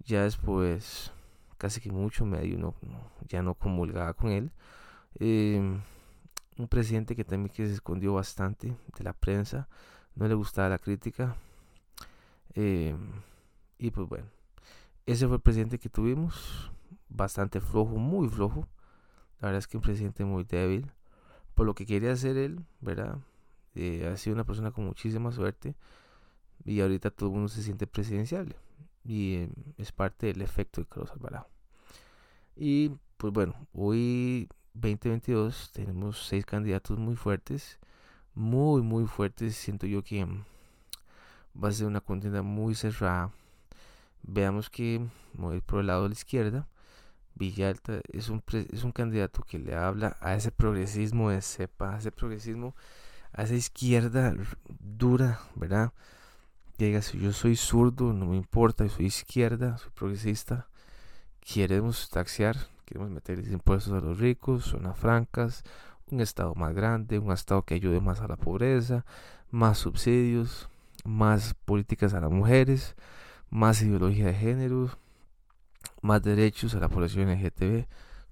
Ya 0.06 0.24
después, 0.24 1.12
casi 1.58 1.82
que 1.82 1.92
mucho 1.92 2.26
medio 2.26 2.58
no, 2.58 2.74
ya 3.28 3.42
no 3.42 3.54
comulgaba 3.54 4.14
con 4.14 4.32
él. 4.32 4.52
Em, 5.20 5.82
un 6.60 6.68
presidente 6.68 7.16
que 7.16 7.24
también 7.24 7.54
que 7.54 7.66
se 7.66 7.74
escondió 7.74 8.14
bastante 8.14 8.76
de 8.98 9.04
la 9.04 9.14
prensa, 9.14 9.70
no 10.16 10.28
le 10.28 10.34
gustaba 10.36 10.68
la 10.68 10.78
crítica. 10.78 11.38
Em, 12.54 12.98
y 13.78 13.92
pues 13.92 14.10
bueno, 14.10 14.28
ese 15.06 15.26
fue 15.26 15.38
el 15.38 15.42
presidente 15.42 15.80
que 15.80 15.90
tuvimos, 15.90 16.70
bastante 17.08 17.62
flojo, 17.62 17.96
muy 17.96 18.28
flojo. 18.28 18.68
La 19.40 19.48
verdad 19.48 19.60
es 19.60 19.68
que 19.68 19.78
un 19.78 19.84
presidente 19.84 20.26
muy 20.26 20.44
débil. 20.44 20.92
Por 21.56 21.66
lo 21.66 21.74
que 21.76 21.86
quería 21.86 22.12
hacer 22.12 22.38
él, 22.38 22.66
¿verdad? 22.82 23.20
Eh, 23.76 24.10
ha 24.12 24.18
sido 24.18 24.34
una 24.34 24.44
persona 24.46 24.72
con 24.72 24.86
muchísima 24.86 25.32
suerte 25.32 25.76
y 26.66 26.82
ahorita 26.82 27.12
todo 27.12 27.30
el 27.30 27.36
mundo 27.36 27.48
se 27.50 27.64
siente 27.64 27.88
presidencial 27.88 28.56
y 29.06 29.36
em, 29.36 29.54
es 29.78 29.94
parte 29.94 30.28
del 30.28 30.42
efecto 30.42 30.82
de 30.82 30.88
Carlos 30.88 31.12
Alvarado. 31.12 31.48
Y 32.58 32.92
pues 33.18 33.32
bueno, 33.34 33.56
hoy 33.74 34.50
2022 34.74 35.72
tenemos 35.74 36.26
seis 36.28 36.46
candidatos 36.46 36.98
muy 36.98 37.16
fuertes, 37.16 37.80
muy 38.34 38.82
muy 38.82 39.06
fuertes. 39.08 39.56
Siento 39.56 39.88
yo 39.88 40.04
que 40.04 40.20
em, 40.22 40.44
va 41.62 41.70
a 41.70 41.72
ser 41.72 41.88
una 41.88 42.02
contienda 42.02 42.42
muy 42.42 42.76
cerrada. 42.76 43.32
Veamos 44.24 44.70
que 44.70 45.06
voy 45.34 45.62
por 45.62 45.82
el 45.82 45.88
lado 45.88 46.04
de 46.04 46.10
la 46.10 46.14
izquierda. 46.14 46.68
Villalta 47.36 48.02
es 48.12 48.30
un, 48.30 48.44
es 48.72 48.84
un 48.84 48.92
candidato 48.92 49.44
que 49.44 49.60
le 49.60 49.76
habla 49.76 50.18
a 50.22 50.36
ese 50.36 50.52
progresismo 50.52 51.30
de 51.30 51.42
cepa, 51.42 51.96
a 51.96 52.00
ese 52.00 52.12
progresismo 52.12 52.76
a 53.34 53.44
esa 53.44 53.56
izquierda 53.56 54.36
dura, 54.80 55.40
¿verdad? 55.56 55.94
Que 56.78 56.86
diga, 56.86 57.02
si 57.02 57.20
yo 57.20 57.34
soy 57.34 57.56
zurdo, 57.56 58.14
no 58.14 58.26
me 58.26 58.38
importa, 58.38 58.88
soy 58.90 59.08
izquierda, 59.08 59.78
soy 59.78 59.92
progresista, 59.92 60.68
queremos 61.42 62.10
taxear, 62.10 62.58
queremos 62.90 63.12
meter 63.12 63.38
impuestos 63.52 63.94
a 63.94 64.04
los 64.04 64.18
ricos, 64.18 64.64
zonas 64.64 64.98
francas, 64.98 65.64
un 66.10 66.22
estado 66.22 66.56
más 66.56 66.74
grande, 66.74 67.20
un 67.20 67.32
estado 67.32 67.62
que 67.62 67.76
ayude 67.76 68.02
más 68.02 68.20
a 68.20 68.28
la 68.28 68.36
pobreza, 68.36 69.06
más 69.52 69.78
subsidios, 69.78 70.70
más 71.06 71.54
políticas 71.66 72.16
a 72.16 72.20
las 72.20 72.32
mujeres, 72.32 72.96
más 73.52 73.84
ideología 73.84 74.26
de 74.26 74.34
género, 74.34 74.90
más 76.02 76.24
derechos 76.24 76.74
a 76.74 76.80
la 76.80 76.90
población 76.90 77.30
LGTB, 77.30 77.86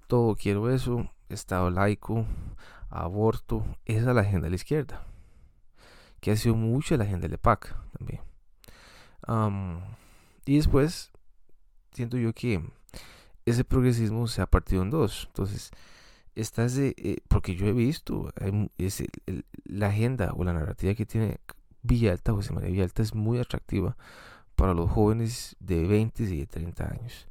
todo 0.08 0.34
quiero 0.34 0.68
eso, 0.70 1.08
estado 1.28 1.70
laico, 1.70 2.26
aborto, 2.90 3.64
esa 3.84 4.10
es 4.10 4.14
la 4.16 4.22
agenda 4.22 4.46
de 4.46 4.50
la 4.50 4.56
izquierda, 4.56 5.06
que 6.18 6.32
ha 6.32 6.36
sido 6.36 6.56
mucho 6.56 6.96
la 6.96 7.04
agenda 7.04 7.28
de 7.28 7.38
PAC 7.38 7.76
también. 7.96 8.22
y 10.46 10.56
después, 10.56 11.12
siento 11.92 12.16
yo 12.16 12.32
que 12.32 12.60
ese 13.48 13.64
progresismo 13.64 14.26
se 14.28 14.42
ha 14.42 14.46
partido 14.46 14.82
en 14.82 14.90
dos. 14.90 15.24
Entonces, 15.28 15.70
esta 16.34 16.64
es 16.64 16.78
eh, 16.78 17.18
porque 17.28 17.56
yo 17.56 17.66
he 17.66 17.72
visto 17.72 18.32
la 19.64 19.88
agenda 19.88 20.32
o 20.36 20.44
la 20.44 20.52
narrativa 20.52 20.94
que 20.94 21.06
tiene 21.06 21.38
Villalta, 21.82 22.32
José 22.32 22.52
María 22.52 22.70
Villalta, 22.70 23.02
es 23.02 23.14
muy 23.14 23.38
atractiva 23.38 23.96
para 24.56 24.74
los 24.74 24.90
jóvenes 24.90 25.56
de 25.60 25.86
20 25.86 26.24
y 26.24 26.38
de 26.40 26.46
30 26.46 26.84
años. 26.84 27.28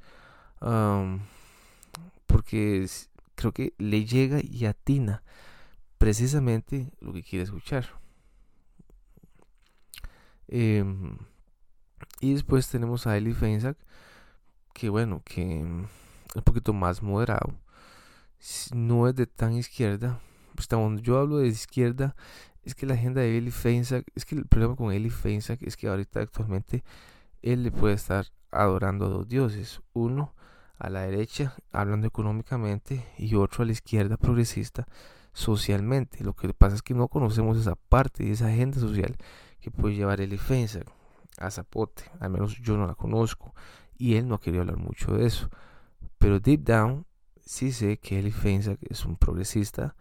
porque 2.26 2.88
creo 3.36 3.52
que 3.54 3.74
le 3.78 4.06
llega 4.06 4.40
y 4.44 4.66
atina 4.66 5.24
precisamente 5.98 6.92
lo 7.00 7.14
que 7.14 7.24
quiere 7.24 7.44
escuchar. 7.44 7.88
Em, 10.48 11.18
y 12.20 12.34
después 12.34 12.70
tenemos 12.70 13.08
a 13.08 13.18
Eli 13.18 13.34
Feinsack, 13.34 13.78
que 14.74 14.90
bueno, 14.90 15.22
que 15.26 15.66
un 16.36 16.42
poquito 16.44 16.74
más 16.74 17.02
moderado. 17.02 17.54
No 18.74 19.08
es 19.08 19.16
de 19.16 19.28
tan 19.28 19.54
izquierda. 19.54 20.20
Pues 20.56 20.68
cuando 20.68 21.02
yo 21.02 21.20
hablo 21.20 21.38
de 21.38 21.48
izquierda, 21.48 22.16
es 22.64 22.76
que 22.76 22.86
la 22.86 22.96
agenda 22.96 23.22
de 23.22 23.38
Eli 23.38 23.52
Feinsack, 23.52 24.06
es 24.16 24.26
que 24.26 24.36
el 24.36 24.46
problema 24.46 24.76
con 24.76 24.92
Eli 24.92 25.10
Feinsack 25.10 25.62
es 25.62 25.78
que 25.78 25.88
ahorita 25.88 26.20
actualmente 26.20 26.84
él 27.42 27.64
le 27.64 27.72
puede 27.72 27.94
estar 27.94 28.28
adorando 28.52 29.06
a 29.06 29.10
dos 29.10 29.28
dioses, 29.28 29.82
uno 29.94 30.34
a 30.78 30.90
la 30.90 31.02
derecha 31.02 31.56
hablando 31.72 32.08
económicamente 32.08 33.06
y 33.18 33.36
otro 33.36 33.64
a 33.64 33.66
la 33.66 33.72
izquierda 33.72 34.18
progresista 34.18 34.88
socialmente. 35.34 36.24
Lo 36.24 36.34
que 36.34 36.54
pasa 36.54 36.76
es 36.76 36.82
que 36.82 36.94
no 36.94 37.08
conocemos 37.08 37.58
esa 37.58 37.76
parte 37.76 38.24
de 38.24 38.32
esa 38.32 38.48
agenda 38.48 38.80
social 38.80 39.16
que 39.62 39.72
puede 39.72 39.96
llevar 39.96 40.22
el 40.22 40.32
defensa 40.32 40.80
a 41.38 41.52
Zapote, 41.52 42.04
al 42.20 42.32
menos 42.32 42.58
yo 42.62 42.78
no 42.78 42.88
la 42.88 42.96
conozco 42.96 43.54
y 43.98 44.16
él 44.16 44.28
no 44.28 44.36
ha 44.36 44.42
querido 44.42 44.62
hablar 44.62 44.78
mucho 44.78 45.14
de 45.14 45.26
eso. 45.26 45.50
Pero 46.18 46.40
deep 46.40 46.64
down 46.64 47.06
sí 47.46 47.72
sé 47.72 47.98
que 47.98 48.20
Eli 48.20 48.32
Feinsack 48.32 48.80
es 48.90 49.06
un 49.06 49.16
progresista 49.18 49.96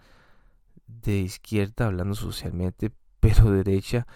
de 0.86 1.18
izquierda 1.18 1.86
hablando 1.86 2.14
socialmente, 2.14 2.92
pero 3.20 3.50
derecha 3.50 4.06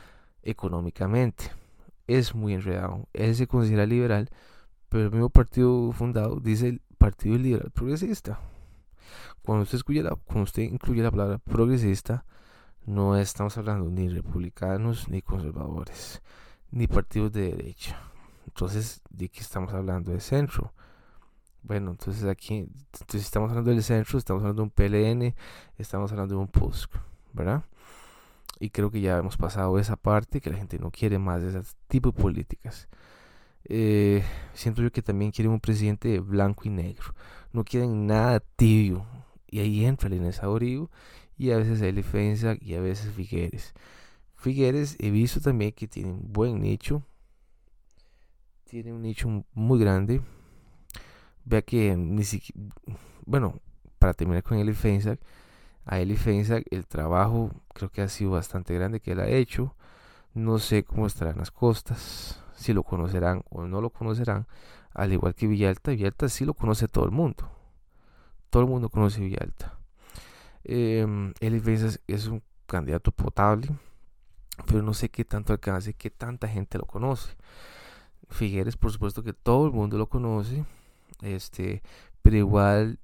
económicamente. 0.43 1.51
Es 2.07 2.35
muy 2.35 2.55
enredado. 2.55 3.09
Él 3.13 3.35
se 3.37 3.47
considera 3.47 3.87
liberal, 3.87 4.31
pero 4.89 5.05
el 5.05 5.11
mismo 5.13 5.31
partido 5.31 5.93
fundado 5.93 6.41
dice 6.41 6.69
el 6.69 6.83
Partido 6.99 7.39
Liberal 7.39 7.71
Progresista. 7.71 8.41
Cuando 9.43 9.63
usted, 9.63 9.81
la, 10.03 10.17
cuando 10.17 10.45
usted 10.45 10.63
incluye 10.65 11.03
la 11.03 11.11
palabra 11.11 11.39
progresista, 11.39 12.25
no 12.87 13.17
estamos 13.17 13.57
hablando 13.57 13.89
ni 13.91 14.09
republicanos 14.09 15.09
ni 15.09 15.23
conservadores, 15.23 16.21
ni 16.71 16.87
partidos 16.87 17.33
de 17.33 17.51
derecha. 17.53 17.99
Entonces, 18.47 19.01
¿de 19.11 19.29
qué 19.29 19.41
estamos 19.41 19.73
hablando? 19.73 20.13
De 20.13 20.21
centro. 20.21 20.75
Bueno, 21.63 21.91
entonces 21.93 22.25
aquí, 22.25 22.69
entonces 23.01 23.23
estamos 23.23 23.51
hablando 23.51 23.71
del 23.71 23.83
centro, 23.83 24.19
estamos 24.19 24.43
hablando 24.43 24.63
de 24.63 24.65
un 24.65 24.71
PLN, 24.71 25.35
estamos 25.79 26.11
hablando 26.11 26.35
de 26.35 26.41
un 26.41 26.49
PUSC, 26.49 26.91
¿verdad? 27.33 27.65
Y 28.59 28.71
creo 28.71 28.91
que 28.91 29.01
ya 29.01 29.19
hemos 29.19 29.37
pasado 29.37 29.79
esa 29.79 29.97
parte, 29.97 30.41
que 30.41 30.51
la 30.51 30.57
gente 30.57 30.79
no 30.79 30.91
quiere 30.91 31.19
más 31.19 31.43
de 31.43 31.49
ese 31.49 31.73
tipo 31.89 32.13
de 32.13 32.21
políticas. 32.21 32.89
Eh, 33.65 34.23
siento 34.55 34.83
yo 34.83 34.91
que 34.91 35.03
también 35.03 35.31
quieren 35.31 35.53
un 35.53 35.61
presidente 35.61 36.21
blanco 36.21 36.63
y 36.65 36.71
negro. 36.71 37.15
No 37.53 37.65
quieren 37.65 38.07
nada 38.07 38.41
tibio. 38.41 39.07
Y 39.49 39.61
ahí 39.61 39.85
entra 39.85 40.09
el 40.09 40.15
Inés 40.15 40.41
y 41.37 41.51
a 41.53 41.57
veces 41.57 41.81
el 41.81 41.95
defensa 41.95 42.57
y 42.61 42.75
a 42.75 42.81
veces 42.81 43.13
Figueres. 43.15 43.75
Figueres 44.35 44.97
he 44.99 45.11
visto 45.11 45.41
también 45.41 45.73
que 45.73 45.89
tiene 45.89 46.11
un 46.11 46.33
buen 46.33 46.61
nicho. 46.61 47.03
Tiene 48.65 48.93
un 48.93 49.03
nicho 49.03 49.45
muy 49.55 49.81
grande 49.81 50.21
Vea 51.45 51.63
que 51.63 51.97
ni 51.97 52.25
siquiera, 52.25 52.61
bueno, 53.27 53.61
para 53.99 54.15
terminar 54.15 54.43
con 54.43 54.59
Eli 54.59 54.73
Feinsack, 54.73 55.21
a 55.85 55.99
Eli 56.01 56.17
Feinsack 56.17 56.67
el 56.71 56.87
trabajo 56.87 57.51
creo 57.75 57.91
que 57.91 58.03
ha 58.03 58.09
sido 58.09 58.33
bastante 58.33 58.75
grande 58.75 59.01
que 59.01 59.13
él 59.13 59.21
ha 59.21 59.29
hecho. 59.29 59.75
No 60.35 60.59
sé 60.59 60.85
cómo 60.85 61.07
estarán 61.07 61.39
las 61.39 61.51
costas, 61.51 62.43
si 62.55 62.73
lo 62.73 62.83
conocerán 62.85 63.43
o 63.51 63.67
no 63.67 63.81
lo 63.81 63.91
conocerán, 63.91 64.47
al 64.95 65.13
igual 65.13 65.35
que 65.35 65.47
Villalta. 65.47 65.91
Villalta 65.91 66.29
sí 66.29 66.45
lo 66.45 66.55
conoce 66.55 66.89
todo 66.89 67.05
el 67.05 67.11
mundo. 67.11 67.51
Todo 68.51 68.63
el 68.63 68.69
mundo 68.69 68.89
conoce 68.89 69.21
Villalta. 69.21 69.79
Eh, 70.65 71.33
Eli 71.41 71.61
Feinsack 71.61 72.01
es 72.07 72.27
un 72.27 72.43
candidato 72.67 73.11
potable, 73.13 73.69
pero 74.67 74.83
no 74.83 74.95
sé 74.95 75.09
qué 75.09 75.25
tanto 75.25 75.53
alcance, 75.53 75.95
qué 75.95 76.11
tanta 76.11 76.49
gente 76.49 76.79
lo 76.79 76.87
conoce. 76.87 77.31
Figueres, 78.29 78.77
por 78.77 78.93
supuesto 78.93 79.23
que 79.23 79.33
todo 79.33 79.67
el 79.67 79.73
mundo 79.73 79.99
lo 79.99 80.09
conoce 80.09 80.65
este, 81.23 81.83
pero 82.23 82.37
igual 82.37 82.99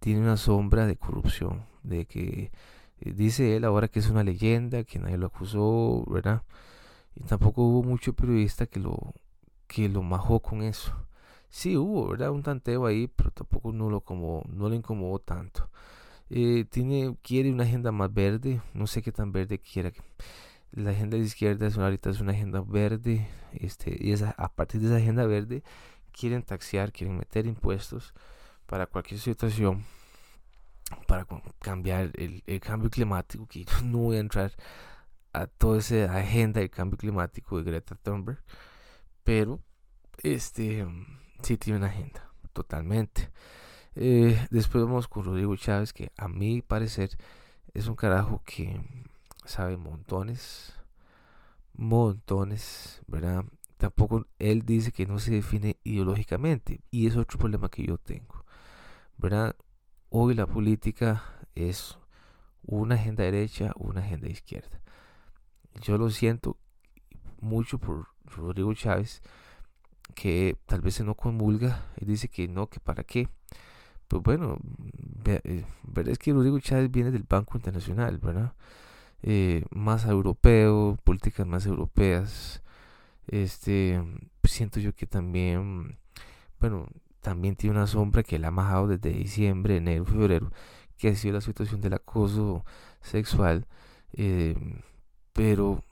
tiene 0.00 0.20
una 0.20 0.36
sombra 0.36 0.86
de 0.86 0.96
corrupción, 0.96 1.64
de 1.82 2.06
que 2.06 2.50
eh, 3.00 3.12
dice 3.12 3.56
él 3.56 3.64
ahora 3.64 3.88
que 3.88 4.00
es 4.00 4.08
una 4.10 4.24
leyenda, 4.24 4.84
que 4.84 4.98
nadie 4.98 5.18
lo 5.18 5.26
acusó, 5.26 6.04
¿verdad? 6.08 6.42
Y 7.16 7.24
tampoco 7.24 7.62
hubo 7.62 7.82
mucho 7.82 8.14
periodista 8.14 8.66
que 8.66 8.80
lo 8.80 9.14
que 9.66 9.88
lo 9.88 10.02
majó 10.02 10.40
con 10.40 10.62
eso. 10.62 10.92
Sí 11.50 11.76
hubo, 11.76 12.08
¿verdad? 12.08 12.30
Un 12.30 12.42
tanteo 12.42 12.86
ahí, 12.86 13.08
pero 13.08 13.30
tampoco 13.30 13.72
no 13.72 13.90
lo 13.90 14.00
como 14.02 14.42
no 14.48 14.68
le 14.68 14.76
incomodó 14.76 15.18
tanto. 15.20 15.70
Eh, 16.30 16.64
tiene 16.70 17.16
quiere 17.22 17.52
una 17.52 17.64
agenda 17.64 17.92
más 17.92 18.12
verde, 18.12 18.60
no 18.74 18.86
sé 18.86 19.02
qué 19.02 19.12
tan 19.12 19.32
verde 19.32 19.58
quiera. 19.58 19.92
La 20.72 20.90
agenda 20.92 21.16
de 21.18 21.24
izquierda 21.24 21.66
es 21.66 21.76
una, 21.76 21.86
ahorita 21.86 22.10
es 22.10 22.20
una 22.20 22.32
agenda 22.32 22.62
verde, 22.62 23.28
este, 23.52 23.96
y 24.00 24.14
a 24.14 24.48
partir 24.54 24.80
de 24.80 24.88
esa 24.88 24.96
agenda 24.96 25.26
verde 25.26 25.62
quieren 26.12 26.42
taxear, 26.42 26.92
quieren 26.92 27.16
meter 27.16 27.46
impuestos 27.46 28.14
para 28.66 28.86
cualquier 28.86 29.20
situación, 29.20 29.84
para 31.06 31.26
cambiar 31.60 32.10
el, 32.14 32.60
cambio 32.60 32.90
climático, 32.90 33.46
que 33.46 33.64
no 33.84 33.98
voy 33.98 34.16
a 34.16 34.20
entrar 34.20 34.52
a 35.32 35.46
toda 35.46 35.78
esa 35.78 36.16
agenda 36.16 36.60
del 36.60 36.70
cambio 36.70 36.98
climático 36.98 37.58
de 37.58 37.64
Greta 37.64 37.94
Thunberg, 37.94 38.42
pero 39.24 39.60
este 40.22 40.86
sí 41.42 41.56
tiene 41.56 41.78
una 41.78 41.88
agenda, 41.88 42.30
totalmente. 42.52 43.30
Eh, 43.94 44.46
después 44.50 44.84
vamos 44.84 45.08
con 45.08 45.24
Rodrigo 45.24 45.56
Chávez, 45.56 45.92
que 45.92 46.12
a 46.16 46.28
mi 46.28 46.62
parecer 46.62 47.10
es 47.74 47.86
un 47.88 47.94
carajo 47.94 48.42
que 48.44 48.80
sabe 49.44 49.76
montones, 49.76 50.74
montones, 51.74 53.02
¿verdad? 53.06 53.44
Tampoco 53.82 54.28
él 54.38 54.62
dice 54.64 54.92
que 54.92 55.06
no 55.06 55.18
se 55.18 55.32
define 55.32 55.76
ideológicamente 55.82 56.82
y 56.92 57.08
es 57.08 57.16
otro 57.16 57.36
problema 57.36 57.68
que 57.68 57.84
yo 57.84 57.98
tengo. 57.98 58.44
¿Verdad? 59.18 59.56
Hoy 60.08 60.34
la 60.34 60.46
política 60.46 61.24
es 61.56 61.98
una 62.62 62.94
agenda 62.94 63.24
derecha 63.24 63.72
una 63.74 64.00
agenda 64.00 64.28
izquierda. 64.28 64.80
Yo 65.80 65.98
lo 65.98 66.10
siento 66.10 66.58
mucho 67.40 67.78
por 67.78 68.06
Rodrigo 68.24 68.72
Chávez, 68.72 69.20
que 70.14 70.56
tal 70.66 70.80
vez 70.80 70.94
se 70.94 71.02
no 71.02 71.16
comulga 71.16 71.84
y 72.00 72.04
dice 72.04 72.28
que 72.28 72.46
no, 72.46 72.68
que 72.68 72.78
para 72.78 73.02
qué. 73.02 73.28
Pues 74.06 74.22
bueno, 74.22 74.58
eh, 75.24 75.64
verdad 75.82 76.12
es 76.12 76.18
que 76.18 76.32
Rodrigo 76.32 76.60
Chávez 76.60 76.88
viene 76.88 77.10
del 77.10 77.24
Banco 77.28 77.58
Internacional, 77.58 78.18
¿verdad? 78.18 78.54
Eh, 79.24 79.64
más 79.72 80.04
europeo, 80.04 80.96
políticas 81.02 81.48
más 81.48 81.66
europeas, 81.66 82.62
este, 83.28 84.02
siento 84.44 84.80
yo 84.80 84.94
que 84.94 85.06
también, 85.06 85.98
bueno, 86.60 86.88
también 87.20 87.56
tiene 87.56 87.76
una 87.76 87.86
sombra 87.86 88.22
que 88.22 88.36
él 88.36 88.44
ha 88.44 88.50
majado 88.50 88.88
desde 88.88 89.10
diciembre, 89.10 89.76
enero, 89.76 90.04
febrero, 90.04 90.52
que 90.98 91.08
ha 91.08 91.14
sido 91.14 91.34
la 91.34 91.40
situación 91.40 91.80
del 91.80 91.94
acoso 91.94 92.64
sexual. 93.00 93.66
Eh, 94.14 94.56
pero 95.32 95.82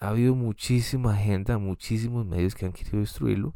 ha 0.00 0.08
habido 0.08 0.34
muchísima 0.34 1.14
agenda, 1.14 1.58
muchísimos 1.58 2.26
medios 2.26 2.54
que 2.54 2.66
han 2.66 2.72
querido 2.72 3.00
destruirlo 3.00 3.54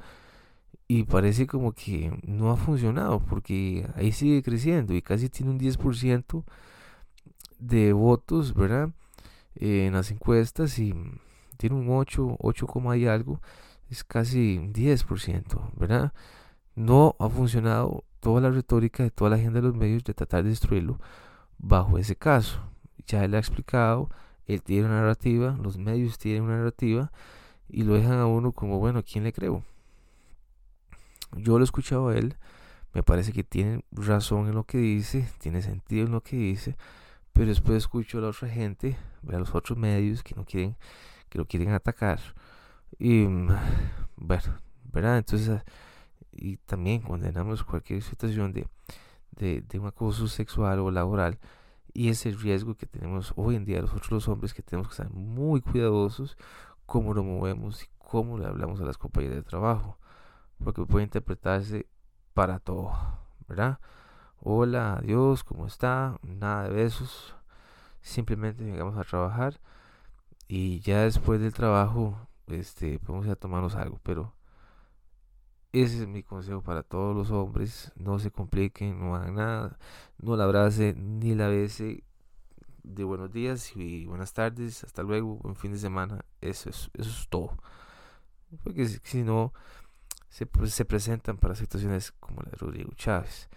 y 0.88 1.04
parece 1.04 1.46
como 1.46 1.72
que 1.72 2.12
no 2.26 2.50
ha 2.50 2.56
funcionado 2.56 3.20
porque 3.20 3.88
ahí 3.94 4.12
sigue 4.12 4.42
creciendo 4.42 4.94
y 4.94 5.02
casi 5.02 5.28
tiene 5.28 5.52
un 5.52 5.58
10% 5.60 6.44
de 7.58 7.92
votos, 7.92 8.54
¿verdad? 8.54 8.90
en 9.56 9.92
las 9.92 10.10
encuestas 10.10 10.78
y 10.78 10.94
tiene 11.60 11.76
un 11.76 11.90
8, 11.90 12.38
8, 12.38 12.66
y 12.96 13.06
algo, 13.06 13.42
es 13.90 14.02
casi 14.02 14.58
10%, 14.58 15.72
¿verdad? 15.76 16.14
No 16.74 17.16
ha 17.18 17.28
funcionado 17.28 18.04
toda 18.20 18.40
la 18.40 18.50
retórica 18.50 19.02
de 19.02 19.10
toda 19.10 19.28
la 19.28 19.36
agenda 19.36 19.60
de 19.60 19.66
los 19.66 19.76
medios 19.76 20.02
de 20.04 20.14
tratar 20.14 20.42
de 20.42 20.48
destruirlo 20.48 20.98
bajo 21.58 21.98
ese 21.98 22.16
caso. 22.16 22.60
Ya 23.06 23.24
él 23.24 23.34
ha 23.34 23.38
explicado, 23.38 24.08
él 24.46 24.62
tiene 24.62 24.86
una 24.86 25.00
narrativa, 25.02 25.54
los 25.62 25.76
medios 25.76 26.16
tienen 26.16 26.44
una 26.44 26.56
narrativa 26.56 27.12
y 27.68 27.82
lo 27.82 27.92
dejan 27.92 28.18
a 28.18 28.26
uno 28.26 28.52
como, 28.52 28.78
bueno, 28.78 29.02
¿quién 29.02 29.24
le 29.24 29.32
creo? 29.34 29.62
Yo 31.36 31.58
lo 31.58 31.62
he 31.62 31.64
escuchado 31.64 32.08
a 32.08 32.16
él, 32.16 32.36
me 32.94 33.02
parece 33.02 33.34
que 33.34 33.44
tiene 33.44 33.84
razón 33.92 34.48
en 34.48 34.54
lo 34.54 34.64
que 34.64 34.78
dice, 34.78 35.28
tiene 35.38 35.60
sentido 35.60 36.06
en 36.06 36.12
lo 36.12 36.22
que 36.22 36.36
dice, 36.36 36.78
pero 37.34 37.48
después 37.48 37.76
escucho 37.76 38.16
a 38.16 38.22
la 38.22 38.28
otra 38.28 38.48
gente, 38.48 38.96
a 39.30 39.38
los 39.38 39.54
otros 39.54 39.76
medios 39.76 40.22
que 40.22 40.34
no 40.34 40.46
quieren 40.46 40.76
que 41.30 41.38
lo 41.38 41.46
quieren 41.46 41.72
atacar. 41.72 42.20
Y 42.98 43.26
mm, 43.26 43.48
bueno, 44.16 44.58
¿verdad? 44.92 45.18
Entonces, 45.18 45.62
y 46.32 46.58
también 46.58 47.00
condenamos 47.00 47.64
cualquier 47.64 48.02
situación 48.02 48.52
de, 48.52 48.66
de, 49.32 49.78
un 49.78 49.86
acoso 49.86 50.28
sexual 50.28 50.80
o 50.80 50.90
laboral. 50.90 51.38
Y 51.92 52.08
ese 52.10 52.30
riesgo 52.32 52.76
que 52.76 52.86
tenemos 52.86 53.32
hoy 53.36 53.56
en 53.56 53.64
día 53.64 53.80
nosotros 53.80 54.10
los 54.10 54.28
hombres, 54.28 54.54
que 54.54 54.62
tenemos 54.62 54.88
que 54.88 54.92
estar 54.92 55.10
muy 55.10 55.60
cuidadosos 55.60 56.36
cómo 56.86 57.14
lo 57.14 57.24
movemos 57.24 57.84
y 57.84 57.86
cómo 57.98 58.38
le 58.38 58.46
hablamos 58.46 58.80
a 58.80 58.84
las 58.84 58.98
compañeras 58.98 59.36
de 59.36 59.42
trabajo. 59.42 59.98
Porque 60.62 60.84
puede 60.84 61.04
interpretarse 61.04 61.86
para 62.34 62.58
todo, 62.58 62.92
¿verdad? 63.48 63.80
Hola, 64.40 64.94
adiós, 64.94 65.42
¿cómo 65.44 65.66
está? 65.66 66.18
Nada 66.22 66.64
de 66.64 66.70
besos. 66.70 67.34
Simplemente 68.00 68.64
llegamos 68.64 68.96
a 68.96 69.04
trabajar 69.04 69.60
y 70.52 70.80
ya 70.80 71.02
después 71.02 71.40
del 71.40 71.54
trabajo, 71.54 72.18
este, 72.48 72.94
ir 72.94 73.30
a 73.30 73.36
tomarnos 73.36 73.76
algo. 73.76 74.00
Pero 74.02 74.34
ese 75.72 76.00
es 76.00 76.08
mi 76.08 76.24
consejo 76.24 76.60
para 76.60 76.82
todos 76.82 77.14
los 77.14 77.30
hombres. 77.30 77.92
No 77.94 78.18
se 78.18 78.32
compliquen, 78.32 78.98
no 78.98 79.14
hagan 79.14 79.36
nada. 79.36 79.78
No 80.18 80.34
la 80.34 80.42
abrace 80.42 80.92
ni 80.94 81.36
la 81.36 81.46
bese. 81.46 82.02
De 82.82 83.04
buenos 83.04 83.30
días 83.30 83.76
y 83.76 84.06
buenas 84.06 84.32
tardes. 84.32 84.82
Hasta 84.82 85.04
luego. 85.04 85.36
Buen 85.36 85.54
fin 85.54 85.70
de 85.70 85.78
semana. 85.78 86.24
Eso 86.40 86.68
es, 86.68 86.90
eso 86.94 87.10
es 87.10 87.28
todo. 87.28 87.56
Porque 88.64 88.88
si, 88.88 89.22
no, 89.22 89.52
se, 90.30 90.46
pues, 90.46 90.74
se 90.74 90.84
presentan 90.84 91.38
para 91.38 91.54
situaciones 91.54 92.10
como 92.18 92.42
la 92.42 92.50
de 92.50 92.56
Rodrigo 92.56 92.90
Chávez. 92.96 93.48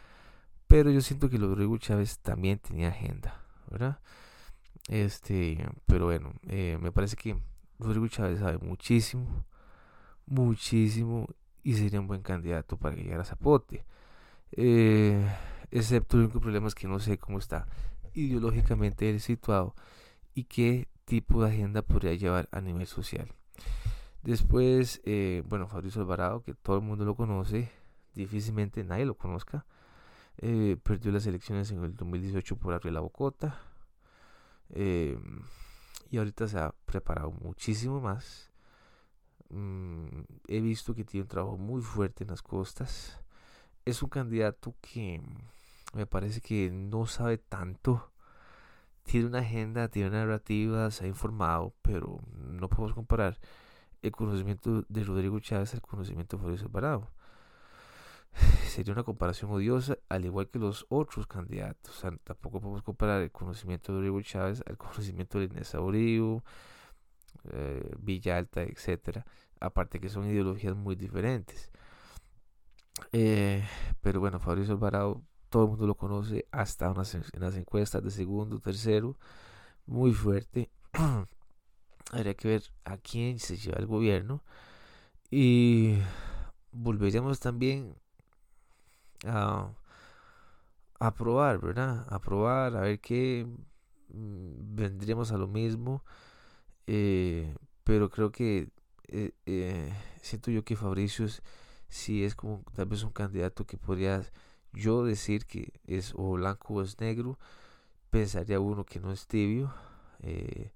Pero 0.67 0.91
yo 0.91 1.01
siento 1.01 1.27
que 1.27 1.39
Rodrigo 1.39 1.75
Chávez 1.79 2.19
también 2.19 2.60
tenía 2.60 2.89
agenda, 2.89 3.41
¿verdad? 3.71 3.99
Este, 4.88 5.65
pero 5.86 6.06
bueno, 6.06 6.34
eh, 6.48 6.78
me 6.82 6.91
parece 6.91 7.15
que 7.15 7.38
Rodrigo 7.80 8.08
Chávez 8.08 8.39
sabe 8.39 8.58
muchísimo, 8.58 9.46
muchísimo 10.26 11.28
y 11.63 11.76
sería 11.76 12.00
un 12.00 12.08
buen 12.08 12.22
candidato 12.22 12.78
para 12.78 12.96
que 12.96 13.04
llegara 13.04 13.24
a 13.24 13.26
Zapote. 13.26 13.86
Eh, 14.52 15.26
excepto 15.72 16.17
el 16.17 16.24
único 16.26 16.39
problema 16.39 16.67
es 16.67 16.76
que 16.76 16.88
no 16.88 17.00
sé 17.00 17.17
cómo 17.17 17.39
está 17.39 17.67
ideológicamente 18.13 19.10
él 19.10 19.19
situado 19.19 19.76
y 20.36 20.46
qué 20.46 20.88
tipo 21.06 21.43
de 21.43 21.50
agenda 21.52 21.82
podría 21.82 22.13
llevar 22.13 22.48
a 22.52 22.62
nivel 22.62 22.88
social. 22.88 23.28
Después, 24.24 25.02
eh, 25.04 25.43
bueno, 25.48 25.67
Fabrizio 25.67 26.02
Alvarado, 26.02 26.43
que 26.43 26.54
todo 26.54 26.78
el 26.78 26.84
mundo 26.84 27.04
lo 27.06 27.15
conoce, 27.15 27.69
difícilmente 28.15 28.84
nadie 28.84 29.06
lo 29.06 29.15
conozca. 29.15 29.65
Eh, 30.38 30.78
perdió 30.82 31.12
las 31.12 31.28
elecciones 31.28 31.72
en 31.72 31.84
el 31.84 31.96
2018 31.96 32.56
por 32.58 32.74
Arriela 32.74 33.02
Bocota. 33.02 33.60
Eh, 34.73 35.17
y 36.09 36.17
ahorita 36.17 36.47
se 36.47 36.59
ha 36.59 36.73
preparado 36.86 37.31
muchísimo 37.31 38.01
más. 38.01 38.51
Mm, 39.49 40.23
he 40.47 40.62
visto 40.62 40.95
que 40.95 41.03
tiene 41.03 41.23
un 41.23 41.27
trabajo 41.27 41.57
muy 41.57 41.81
fuerte 41.81 42.23
en 42.23 42.31
las 42.31 42.41
costas. 42.41 43.19
Es 43.86 44.01
un 44.03 44.09
candidato 44.09 44.75
que 44.81 45.21
me 45.93 46.05
parece 46.05 46.41
que 46.41 46.71
no 46.71 47.05
sabe 47.05 47.38
tanto. 47.38 48.12
Tiene 49.03 49.27
una 49.27 49.39
agenda, 49.39 49.89
tiene 49.89 50.09
una 50.09 50.19
narrativa, 50.25 50.89
se 50.91 51.05
ha 51.05 51.07
informado, 51.07 51.73
pero 51.81 52.19
no 52.36 52.69
podemos 52.69 52.93
comparar 52.93 53.39
el 54.01 54.12
conocimiento 54.12 54.86
de 54.89 55.03
Rodrigo 55.03 55.39
Chávez 55.39 55.73
al 55.73 55.81
conocimiento 55.81 56.38
de 56.38 56.43
Fabrizio 56.43 56.67
Alvarado. 56.67 57.09
Sería 58.73 58.91
una 58.91 59.03
comparación 59.03 59.51
odiosa, 59.51 59.99
al 60.09 60.25
igual 60.25 60.49
que 60.49 60.57
los 60.57 60.88
otros 60.89 61.27
candidatos. 61.27 62.03
tampoco 62.23 62.59
podemos 62.59 62.81
comparar 62.81 63.21
el 63.21 63.31
conocimiento 63.31 63.91
de 63.91 63.99
Rodrigo 63.99 64.19
Chávez 64.23 64.63
al 64.65 64.77
conocimiento 64.79 65.38
de 65.38 65.45
Inés 65.45 65.75
Aurillo, 65.75 66.43
eh, 67.51 67.88
Villa 67.99 68.39
Alta, 68.39 68.63
etc. 68.63 69.19
Aparte 69.59 69.99
que 69.99 70.09
son 70.09 70.27
ideologías 70.27 70.75
muy 70.75 70.95
diferentes. 70.95 71.69
Eh, 73.12 73.63
pero 74.01 74.19
bueno, 74.19 74.39
Fabrizio 74.39 74.73
Alvarado 74.73 75.21
todo 75.49 75.65
el 75.65 75.69
mundo 75.69 75.86
lo 75.86 75.93
conoce, 75.93 76.47
hasta 76.49 76.88
en 76.88 77.41
las 77.41 77.55
encuestas 77.55 78.03
de 78.03 78.09
segundo, 78.09 78.59
tercero, 78.59 79.19
muy 79.86 80.13
fuerte. 80.13 80.71
Habría 82.12 82.33
que 82.33 82.47
ver 82.47 82.63
a 82.86 82.97
quién 82.97 83.38
se 83.38 83.55
lleva 83.55 83.77
el 83.77 83.86
gobierno. 83.86 84.43
Y 85.29 85.99
volveríamos 86.71 87.39
también 87.39 87.95
a, 89.23 89.69
a 90.99 91.13
probar, 91.13 91.59
¿verdad? 91.59 92.05
A 92.09 92.19
probar, 92.19 92.75
a 92.77 92.81
ver 92.81 92.99
qué 92.99 93.45
mm, 94.09 94.75
vendríamos 94.75 95.31
a 95.31 95.38
lo 95.38 95.47
mismo. 95.47 96.03
Eh, 96.88 97.55
pero 97.83 98.09
creo 98.09 98.31
que 98.31 98.69
eh, 99.07 99.31
eh, 99.45 99.93
siento 100.21 100.51
yo 100.51 100.63
que 100.63 100.75
Fabricio 100.75 101.27
sí 101.89 102.23
es 102.23 102.36
como 102.36 102.63
tal 102.75 102.88
vez 102.88 103.03
un 103.03 103.12
candidato 103.12 103.65
que 103.65 103.77
podría 103.77 104.23
yo 104.73 105.05
decir 105.05 105.45
que 105.45 105.73
es 105.86 106.13
o 106.15 106.33
blanco 106.33 106.75
o 106.75 106.81
es 106.81 106.99
negro, 106.99 107.38
pensaría 108.09 108.59
uno 108.59 108.86
que 108.86 108.99
no 108.99 109.12
es 109.12 109.27
tibio, 109.27 109.73
eh, 110.21 110.71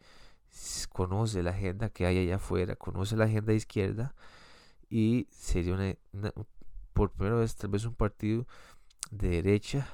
conoce 0.91 1.43
la 1.43 1.51
agenda 1.51 1.89
que 1.89 2.05
hay 2.05 2.19
allá 2.19 2.35
afuera, 2.37 2.75
conoce 2.75 3.15
la 3.17 3.25
agenda 3.25 3.53
izquierda 3.53 4.15
y 4.89 5.27
sería 5.31 5.73
una, 5.75 6.33
por 6.97 7.11
primera 7.11 7.35
vez 7.35 7.55
tal 7.55 7.69
vez 7.69 7.85
un 7.85 7.93
partido 7.93 8.47
de 9.11 9.29
derecha, 9.29 9.87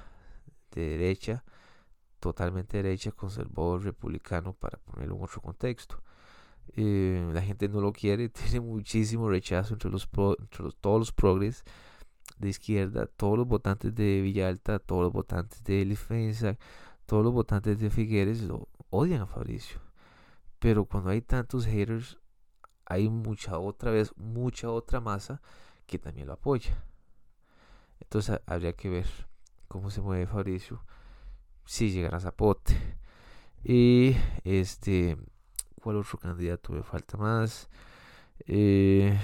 de 0.72 0.88
derecha, 0.88 1.44
totalmente 2.22 2.78
derecha, 2.78 3.12
conservador, 3.12 3.84
republicano, 3.84 4.54
para 4.54 4.78
ponerlo 4.78 5.18
en 5.18 5.24
otro 5.24 5.42
contexto. 5.42 6.02
Eh, 6.78 7.30
la 7.34 7.42
gente 7.42 7.68
no 7.68 7.82
lo 7.82 7.92
quiere, 7.92 8.30
tiene 8.40 8.62
muchísimo 8.62 9.28
rechazo 9.28 9.74
entre 9.74 9.90
los, 9.92 10.08
entre 10.40 10.72
todos 10.80 11.00
los 11.00 11.12
progres 11.12 11.66
de 12.40 12.48
izquierda, 12.48 13.06
todos 13.06 13.38
los 13.38 13.48
votantes 13.48 13.94
de 13.94 14.22
Villalta, 14.22 14.80
todos 14.80 15.04
los 15.04 15.12
votantes 15.12 15.62
de 15.66 15.84
Defensa, 15.84 16.58
todos 17.06 17.26
los 17.26 17.34
votantes 17.34 17.80
de 17.80 17.90
Figueres 17.90 18.44
lo 18.44 18.70
odian 18.92 19.24
a 19.24 19.28
Fabricio. 19.28 19.82
Pero 20.60 20.86
cuando 20.86 21.10
hay 21.10 21.22
tantos 21.22 21.66
haters, 21.66 22.18
hay 22.86 23.10
mucha 23.10 23.60
otra 23.60 23.92
vez, 23.92 24.14
mucha 24.16 24.72
otra 24.72 25.02
masa 25.02 25.42
que 25.86 26.00
también 26.00 26.28
lo 26.28 26.34
apoya. 26.34 26.82
Entonces 28.02 28.40
habría 28.46 28.74
que 28.74 28.90
ver 28.90 29.08
cómo 29.68 29.90
se 29.90 30.02
mueve 30.02 30.28
Fabricio 30.28 30.84
si 31.66 31.92
llegara 31.92 32.18
a 32.18 32.22
Zapote. 32.22 32.76
Y 33.64 34.16
este, 34.44 35.18
¿cuál 35.82 35.98
otro 35.98 36.18
candidato 36.20 36.74
me 36.74 36.84
falta 36.84 37.18
más? 37.18 37.70
Eh, 38.48 39.18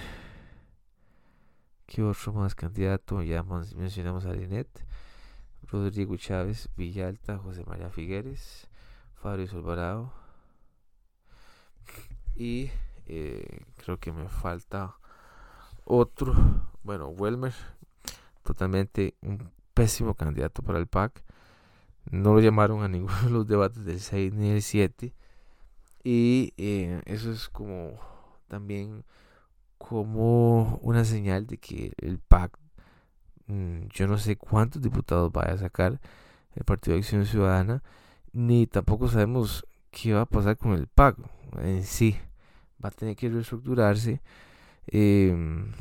¿Qué 1.85 2.03
otro 2.03 2.33
más 2.33 2.55
candidato? 2.55 3.21
Ya 3.23 3.43
mencionamos 3.43 4.25
a 4.25 4.33
Linet, 4.33 4.69
Rodrigo 5.63 6.15
Chávez, 6.17 6.69
Villalta, 6.77 7.37
José 7.37 7.63
María 7.65 7.89
Figueres, 7.89 8.69
Fabio 9.15 9.47
Alvarado. 9.51 10.13
Y 12.35 12.71
eh, 13.07 13.65
creo 13.75 13.97
que 13.99 14.11
me 14.11 14.29
falta 14.29 14.97
otro. 15.83 16.33
Bueno, 16.83 17.07
Welmer, 17.09 17.53
totalmente 18.49 19.15
un 19.21 19.51
pésimo 19.75 20.15
candidato 20.15 20.63
para 20.63 20.79
el 20.79 20.87
PAC. 20.87 21.23
No 22.09 22.33
lo 22.33 22.39
llamaron 22.39 22.81
a 22.81 22.87
ninguno 22.89 23.21
de 23.21 23.29
los 23.29 23.47
debates 23.47 23.85
del 23.85 23.99
6 23.99 24.33
ni 24.33 24.49
del 24.49 24.63
7. 24.63 25.13
Y 26.03 26.53
eh, 26.57 27.01
eso 27.05 27.31
es 27.31 27.47
como 27.49 27.99
también 28.47 29.03
como 29.77 30.79
una 30.81 31.05
señal 31.05 31.45
de 31.45 31.57
que 31.57 31.93
el 31.97 32.17
PAC, 32.17 32.57
mm, 33.45 33.87
yo 33.93 34.07
no 34.07 34.17
sé 34.17 34.35
cuántos 34.35 34.81
diputados 34.81 35.31
vaya 35.31 35.53
a 35.53 35.57
sacar 35.57 36.01
el 36.55 36.63
Partido 36.63 36.95
de 36.95 37.01
Acción 37.01 37.25
Ciudadana, 37.27 37.83
ni 38.33 38.65
tampoco 38.65 39.07
sabemos 39.09 39.67
qué 39.91 40.13
va 40.13 40.21
a 40.21 40.25
pasar 40.25 40.57
con 40.57 40.73
el 40.73 40.87
PAC 40.87 41.17
en 41.61 41.83
sí. 41.83 42.17
Va 42.83 42.89
a 42.89 42.91
tener 42.91 43.15
que 43.15 43.29
reestructurarse 43.29 44.21
em, 44.87 45.71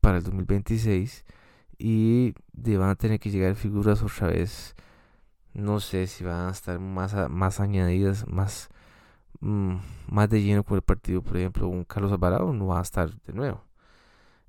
para 0.00 0.18
el 0.18 0.24
2026 0.24 1.24
y 1.84 2.34
van 2.76 2.90
a 2.90 2.94
tener 2.96 3.18
que 3.20 3.30
llegar 3.30 3.54
figuras 3.56 4.02
otra 4.02 4.28
vez. 4.28 4.74
No 5.54 5.80
sé 5.80 6.06
si 6.06 6.24
van 6.24 6.48
a 6.48 6.50
estar 6.50 6.78
más, 6.80 7.14
más 7.30 7.60
añadidas, 7.60 8.26
más 8.28 8.70
Mm, 9.42 9.78
más 10.08 10.30
de 10.30 10.40
lleno 10.42 10.62
con 10.64 10.76
el 10.76 10.82
partido, 10.82 11.20
por 11.22 11.36
ejemplo, 11.36 11.66
un 11.68 11.84
Carlos 11.84 12.12
Alvarado 12.12 12.52
no 12.52 12.68
va 12.68 12.78
a 12.78 12.82
estar 12.82 13.10
de 13.22 13.32
nuevo. 13.32 13.64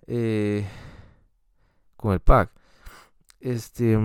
Eh, 0.07 0.65
con 1.97 2.13
el 2.13 2.19
PAC. 2.19 2.51
Este, 3.39 3.97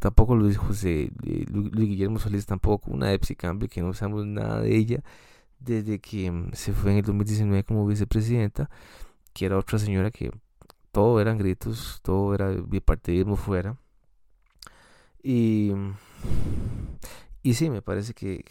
tampoco 0.00 0.36
lo 0.36 0.46
dijo 0.46 0.66
José 0.66 1.10
Luis 1.22 1.88
Guillermo 1.88 2.18
Solís, 2.18 2.46
tampoco 2.46 2.90
una 2.90 3.12
Epsi 3.12 3.36
Cambio, 3.36 3.68
que 3.68 3.82
no 3.82 3.92
sabemos 3.92 4.26
nada 4.26 4.60
de 4.60 4.76
ella 4.76 5.02
desde 5.60 6.00
que 6.00 6.30
mm, 6.30 6.52
se 6.54 6.72
fue 6.72 6.92
en 6.92 6.98
el 6.98 7.04
2019 7.04 7.64
como 7.64 7.86
vicepresidenta, 7.86 8.70
que 9.34 9.46
era 9.46 9.58
otra 9.58 9.78
señora 9.78 10.10
que 10.10 10.32
todo 10.92 11.20
eran 11.20 11.38
gritos, 11.38 12.00
todo 12.02 12.34
era 12.34 12.50
bipartidismo 12.50 13.36
fuera. 13.36 13.76
Y, 15.22 15.72
y 17.42 17.54
sí, 17.54 17.70
me 17.70 17.82
parece 17.82 18.14
que, 18.14 18.44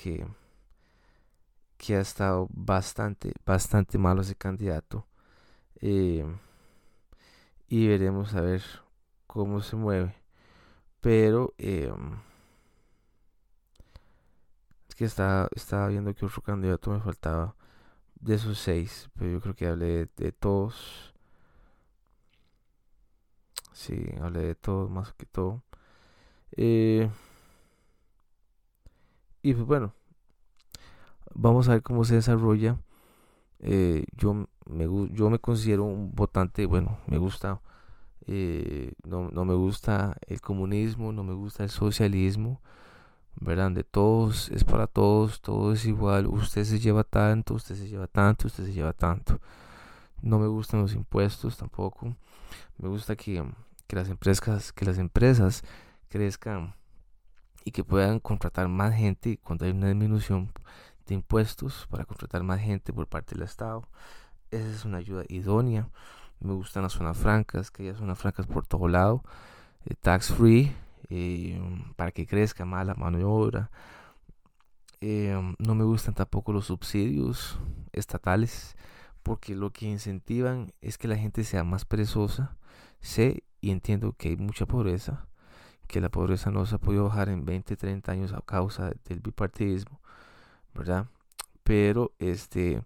que 1.78 1.96
ha 1.96 2.02
estado 2.02 2.48
bastante, 2.52 3.34
bastante 3.46 3.98
malo 3.98 4.22
ese 4.22 4.36
candidato. 4.36 5.08
Eh, 5.82 6.24
y 7.68 7.88
veremos 7.88 8.36
a 8.36 8.42
ver 8.42 8.62
cómo 9.26 9.62
se 9.62 9.76
mueve. 9.76 10.16
Pero 11.00 11.54
eh, 11.58 11.92
es 14.88 14.96
que 14.96 15.06
estaba, 15.06 15.50
estaba 15.56 15.88
viendo 15.88 16.14
que 16.14 16.26
otro 16.26 16.42
candidato 16.44 16.92
me 16.92 17.00
faltaba 17.00 17.56
de 18.20 18.36
esos 18.36 18.60
seis. 18.60 19.10
Pero 19.18 19.32
yo 19.32 19.42
creo 19.42 19.56
que 19.56 19.68
hablé 19.68 20.08
de, 20.18 20.32
todos. 20.32 21.11
Sí, 23.74 23.96
hablé 24.22 24.42
de 24.42 24.56
todos 24.56 24.90
más 24.90 25.14
que 25.14 25.26
todo. 25.26 25.64
Eh, 26.58 27.10
y 29.44 29.54
pues 29.54 29.66
bueno, 29.66 29.94
Vamos 31.34 31.70
a 31.70 31.74
ver 31.74 31.84
cómo 31.84 32.04
se 32.04 32.16
desarrolla. 32.16 32.78
Eh, 33.60 34.06
yo, 34.18 34.48
me, 34.66 34.86
yo 35.14 35.30
me 35.30 35.40
considero 35.40 35.86
un 35.86 36.14
votante, 36.16 36.66
bueno, 36.66 36.98
me 37.08 37.18
gusta, 37.18 37.62
eh, 38.28 38.94
no, 39.06 39.30
no, 39.32 39.46
me 39.46 39.54
gusta 39.56 40.18
el 40.28 40.42
comunismo, 40.42 41.14
no 41.14 41.24
me 41.24 41.34
gusta 41.34 41.64
el 41.64 41.70
socialismo, 41.72 42.62
¿verdad? 43.42 43.72
De 43.72 43.84
todos 43.84 44.50
es 44.52 44.64
para 44.66 44.88
todos, 44.88 45.42
todo 45.42 45.74
es 45.74 45.86
igual, 45.86 46.28
usted 46.28 46.66
se 46.66 46.80
lleva 46.80 47.04
tanto, 47.04 47.56
usted 47.56 47.76
se 47.76 47.90
lleva 47.90 48.08
tanto, 48.08 48.48
usted 48.48 48.66
se 48.66 48.74
lleva 48.74 48.94
tanto. 48.94 49.40
No 50.22 50.40
me 50.40 50.48
gustan 50.48 50.82
los 50.82 50.94
impuestos 50.96 51.58
tampoco. 51.58 52.16
Me 52.78 52.90
gusta 52.90 53.16
que, 53.16 53.44
que 53.88 53.96
las 53.96 54.10
empresas, 54.10 54.74
que 54.74 54.86
las 54.86 54.98
empresas 54.98 55.64
crezcan 56.10 56.76
y 57.64 57.72
que 57.72 57.84
puedan 57.84 58.20
contratar 58.20 58.68
más 58.68 58.96
gente 58.96 59.40
cuando 59.44 59.66
hay 59.66 59.72
una 59.72 59.88
disminución 59.88 60.52
de 61.06 61.16
impuestos 61.16 61.88
para 61.90 62.06
contratar 62.06 62.44
más 62.44 62.60
gente 62.60 62.94
por 62.94 63.08
parte 63.08 63.36
del 63.36 63.44
Estado. 63.44 63.88
Esa 64.50 64.70
es 64.70 64.86
una 64.86 64.98
ayuda 64.98 65.24
idónea. 65.30 65.90
Me 66.40 66.54
gustan 66.54 66.84
las 66.84 66.94
zonas 66.94 67.18
francas, 67.18 67.70
que 67.70 67.84
haya 67.84 67.96
zonas 67.96 68.18
francas 68.18 68.48
por 68.48 68.66
todo 68.66 68.88
lado, 68.88 69.24
eh, 69.86 69.94
tax 69.94 70.34
free, 70.34 70.76
eh, 71.10 71.62
para 71.96 72.12
que 72.12 72.26
crezca 72.26 72.66
más 72.66 72.86
la 72.86 72.96
mano 72.96 73.18
de 73.18 73.24
obra. 73.24 73.70
Eh, 75.02 75.36
no 75.58 75.76
me 75.76 75.84
gustan 75.84 76.14
tampoco 76.14 76.52
los 76.52 76.66
subsidios 76.66 77.60
estatales, 77.92 78.76
porque 79.24 79.56
lo 79.56 79.72
que 79.72 79.88
incentivan 79.88 80.74
es 80.82 80.98
que 80.98 81.08
la 81.08 81.18
gente 81.18 81.44
sea 81.44 81.64
más 81.64 81.86
perezosa. 81.86 82.58
Sé 83.00 83.44
y 83.62 83.72
entiendo 83.72 84.14
que 84.18 84.30
hay 84.30 84.38
mucha 84.38 84.66
pobreza, 84.66 85.28
que 85.88 86.02
la 86.02 86.10
pobreza 86.10 86.52
no 86.52 86.66
se 86.66 86.76
ha 86.76 86.80
podido 86.80 87.06
bajar 87.06 87.30
en 87.30 87.46
20, 87.46 87.76
30 87.76 88.12
años 88.12 88.34
a 88.34 88.42
causa 88.42 88.92
del 89.06 89.20
bipartidismo, 89.20 90.02
¿verdad? 90.74 91.08
Pero 91.64 92.14
este 92.20 92.82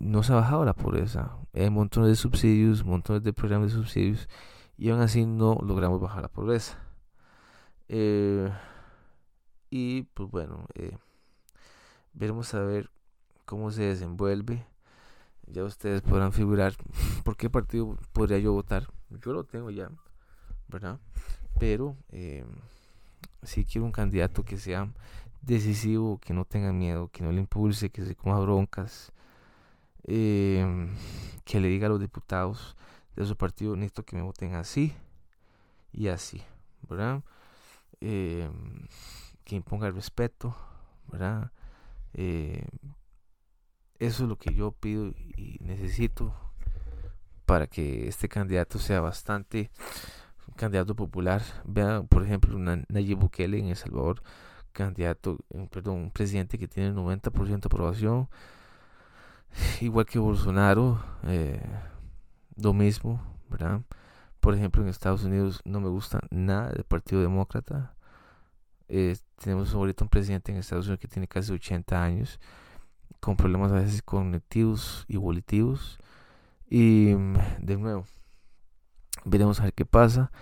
no 0.00 0.22
se 0.22 0.32
ha 0.32 0.36
bajado 0.36 0.64
la 0.64 0.74
pobreza. 0.74 1.36
Hay 1.54 1.70
montones 1.70 2.10
de 2.10 2.16
subsidios, 2.16 2.84
montones 2.84 3.22
de 3.22 3.32
programas 3.32 3.70
de 3.70 3.78
subsidios 3.78 4.28
y 4.76 4.90
aún 4.90 5.00
así 5.00 5.26
no 5.26 5.58
logramos 5.62 6.00
bajar 6.00 6.22
la 6.22 6.28
pobreza. 6.28 6.78
Eh, 7.88 8.50
y 9.70 10.02
pues 10.14 10.30
bueno, 10.30 10.66
eh, 10.74 10.96
veremos 12.14 12.52
a 12.54 12.60
ver 12.60 12.90
cómo 13.44 13.70
se 13.70 13.82
desenvuelve. 13.82 14.66
Ya 15.52 15.64
ustedes 15.64 16.00
podrán 16.00 16.32
figurar 16.32 16.74
por 17.24 17.36
qué 17.36 17.50
partido 17.50 17.98
podría 18.12 18.38
yo 18.38 18.52
votar. 18.54 18.88
Yo 19.10 19.34
lo 19.34 19.44
tengo 19.44 19.70
ya, 19.70 19.90
¿verdad? 20.68 20.98
Pero 21.60 21.94
eh, 22.08 22.44
si 23.42 23.66
quiero 23.66 23.84
un 23.84 23.92
candidato 23.92 24.44
que 24.44 24.56
sea 24.56 24.88
decisivo, 25.42 26.18
que 26.18 26.32
no 26.32 26.46
tenga 26.46 26.72
miedo, 26.72 27.08
que 27.12 27.22
no 27.22 27.32
le 27.32 27.40
impulse, 27.40 27.90
que 27.90 28.02
se 28.02 28.16
coma 28.16 28.40
broncas, 28.40 29.12
eh, 30.04 30.88
que 31.44 31.60
le 31.60 31.68
diga 31.68 31.86
a 31.86 31.90
los 31.90 32.00
diputados 32.00 32.74
de 33.14 33.26
su 33.26 33.36
partido, 33.36 33.76
necesito 33.76 34.04
que 34.04 34.16
me 34.16 34.22
voten 34.22 34.54
así 34.54 34.94
y 35.92 36.08
así, 36.08 36.42
¿verdad? 36.88 37.22
Eh, 38.00 38.48
que 39.44 39.56
imponga 39.56 39.86
el 39.86 39.94
respeto, 39.94 40.56
¿verdad? 41.08 41.52
Eso 44.06 44.24
es 44.24 44.28
lo 44.28 44.36
que 44.36 44.52
yo 44.52 44.72
pido 44.72 45.08
y 45.36 45.58
necesito 45.60 46.34
para 47.46 47.66
que 47.68 48.08
este 48.08 48.28
candidato 48.28 48.78
sea 48.78 49.00
bastante 49.00 49.70
un 50.48 50.54
candidato 50.54 50.96
popular. 50.96 51.42
Vean, 51.64 52.08
por 52.08 52.24
ejemplo, 52.24 52.58
Nayib 52.58 53.18
Bukele 53.18 53.58
en 53.58 53.68
El 53.68 53.76
Salvador, 53.76 54.22
candidato, 54.72 55.38
eh, 55.50 55.68
perdón, 55.70 56.00
un 56.00 56.10
presidente 56.10 56.58
que 56.58 56.66
tiene 56.66 56.88
el 56.88 56.96
90% 56.96 57.60
de 57.60 57.66
aprobación, 57.66 58.28
igual 59.80 60.06
que 60.06 60.18
Bolsonaro, 60.18 61.00
eh, 61.24 61.62
lo 62.56 62.72
mismo, 62.72 63.22
¿verdad? 63.48 63.82
Por 64.40 64.54
ejemplo, 64.54 64.82
en 64.82 64.88
Estados 64.88 65.22
Unidos 65.22 65.60
no 65.64 65.80
me 65.80 65.88
gusta 65.88 66.20
nada 66.30 66.70
del 66.70 66.84
Partido 66.84 67.20
Demócrata. 67.20 67.94
Tenemos 69.36 69.72
ahorita 69.72 70.04
un 70.04 70.10
presidente 70.10 70.52
en 70.52 70.58
Estados 70.58 70.86
Unidos 70.86 71.00
que 71.00 71.08
tiene 71.08 71.28
casi 71.28 71.52
80 71.52 72.02
años, 72.02 72.40
con 73.22 73.36
problemas 73.36 73.70
a 73.70 73.76
veces 73.76 74.02
cognitivos 74.02 75.04
y 75.06 75.16
volitivos. 75.16 75.98
Y 76.68 77.14
mm, 77.16 77.36
de 77.60 77.76
nuevo, 77.76 78.04
veremos 79.24 79.60
a 79.60 79.64
ver 79.64 79.74
qué 79.74 79.86
pasa. 79.86 80.32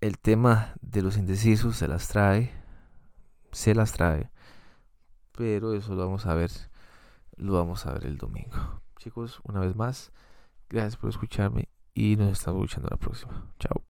El 0.00 0.18
tema 0.18 0.74
de 0.80 1.02
los 1.02 1.16
indecisos 1.16 1.76
se 1.76 1.88
las 1.88 2.06
trae, 2.06 2.52
se 3.50 3.74
las 3.74 3.92
trae, 3.92 4.30
pero 5.32 5.74
eso 5.74 5.94
lo 5.94 6.04
vamos 6.04 6.26
a 6.26 6.34
ver 6.34 6.50
lo 7.36 7.52
vamos 7.52 7.84
a 7.84 7.92
ver 7.92 8.06
el 8.06 8.16
domingo. 8.16 8.80
Chicos, 8.98 9.40
una 9.44 9.60
vez 9.60 9.76
más, 9.76 10.12
gracias 10.68 10.96
por 10.96 11.10
escucharme 11.10 11.68
y 11.94 12.16
nos 12.16 12.32
estamos 12.32 12.62
escuchando 12.64 12.88
la 12.90 12.96
próxima. 12.96 13.52
Chao. 13.58 13.82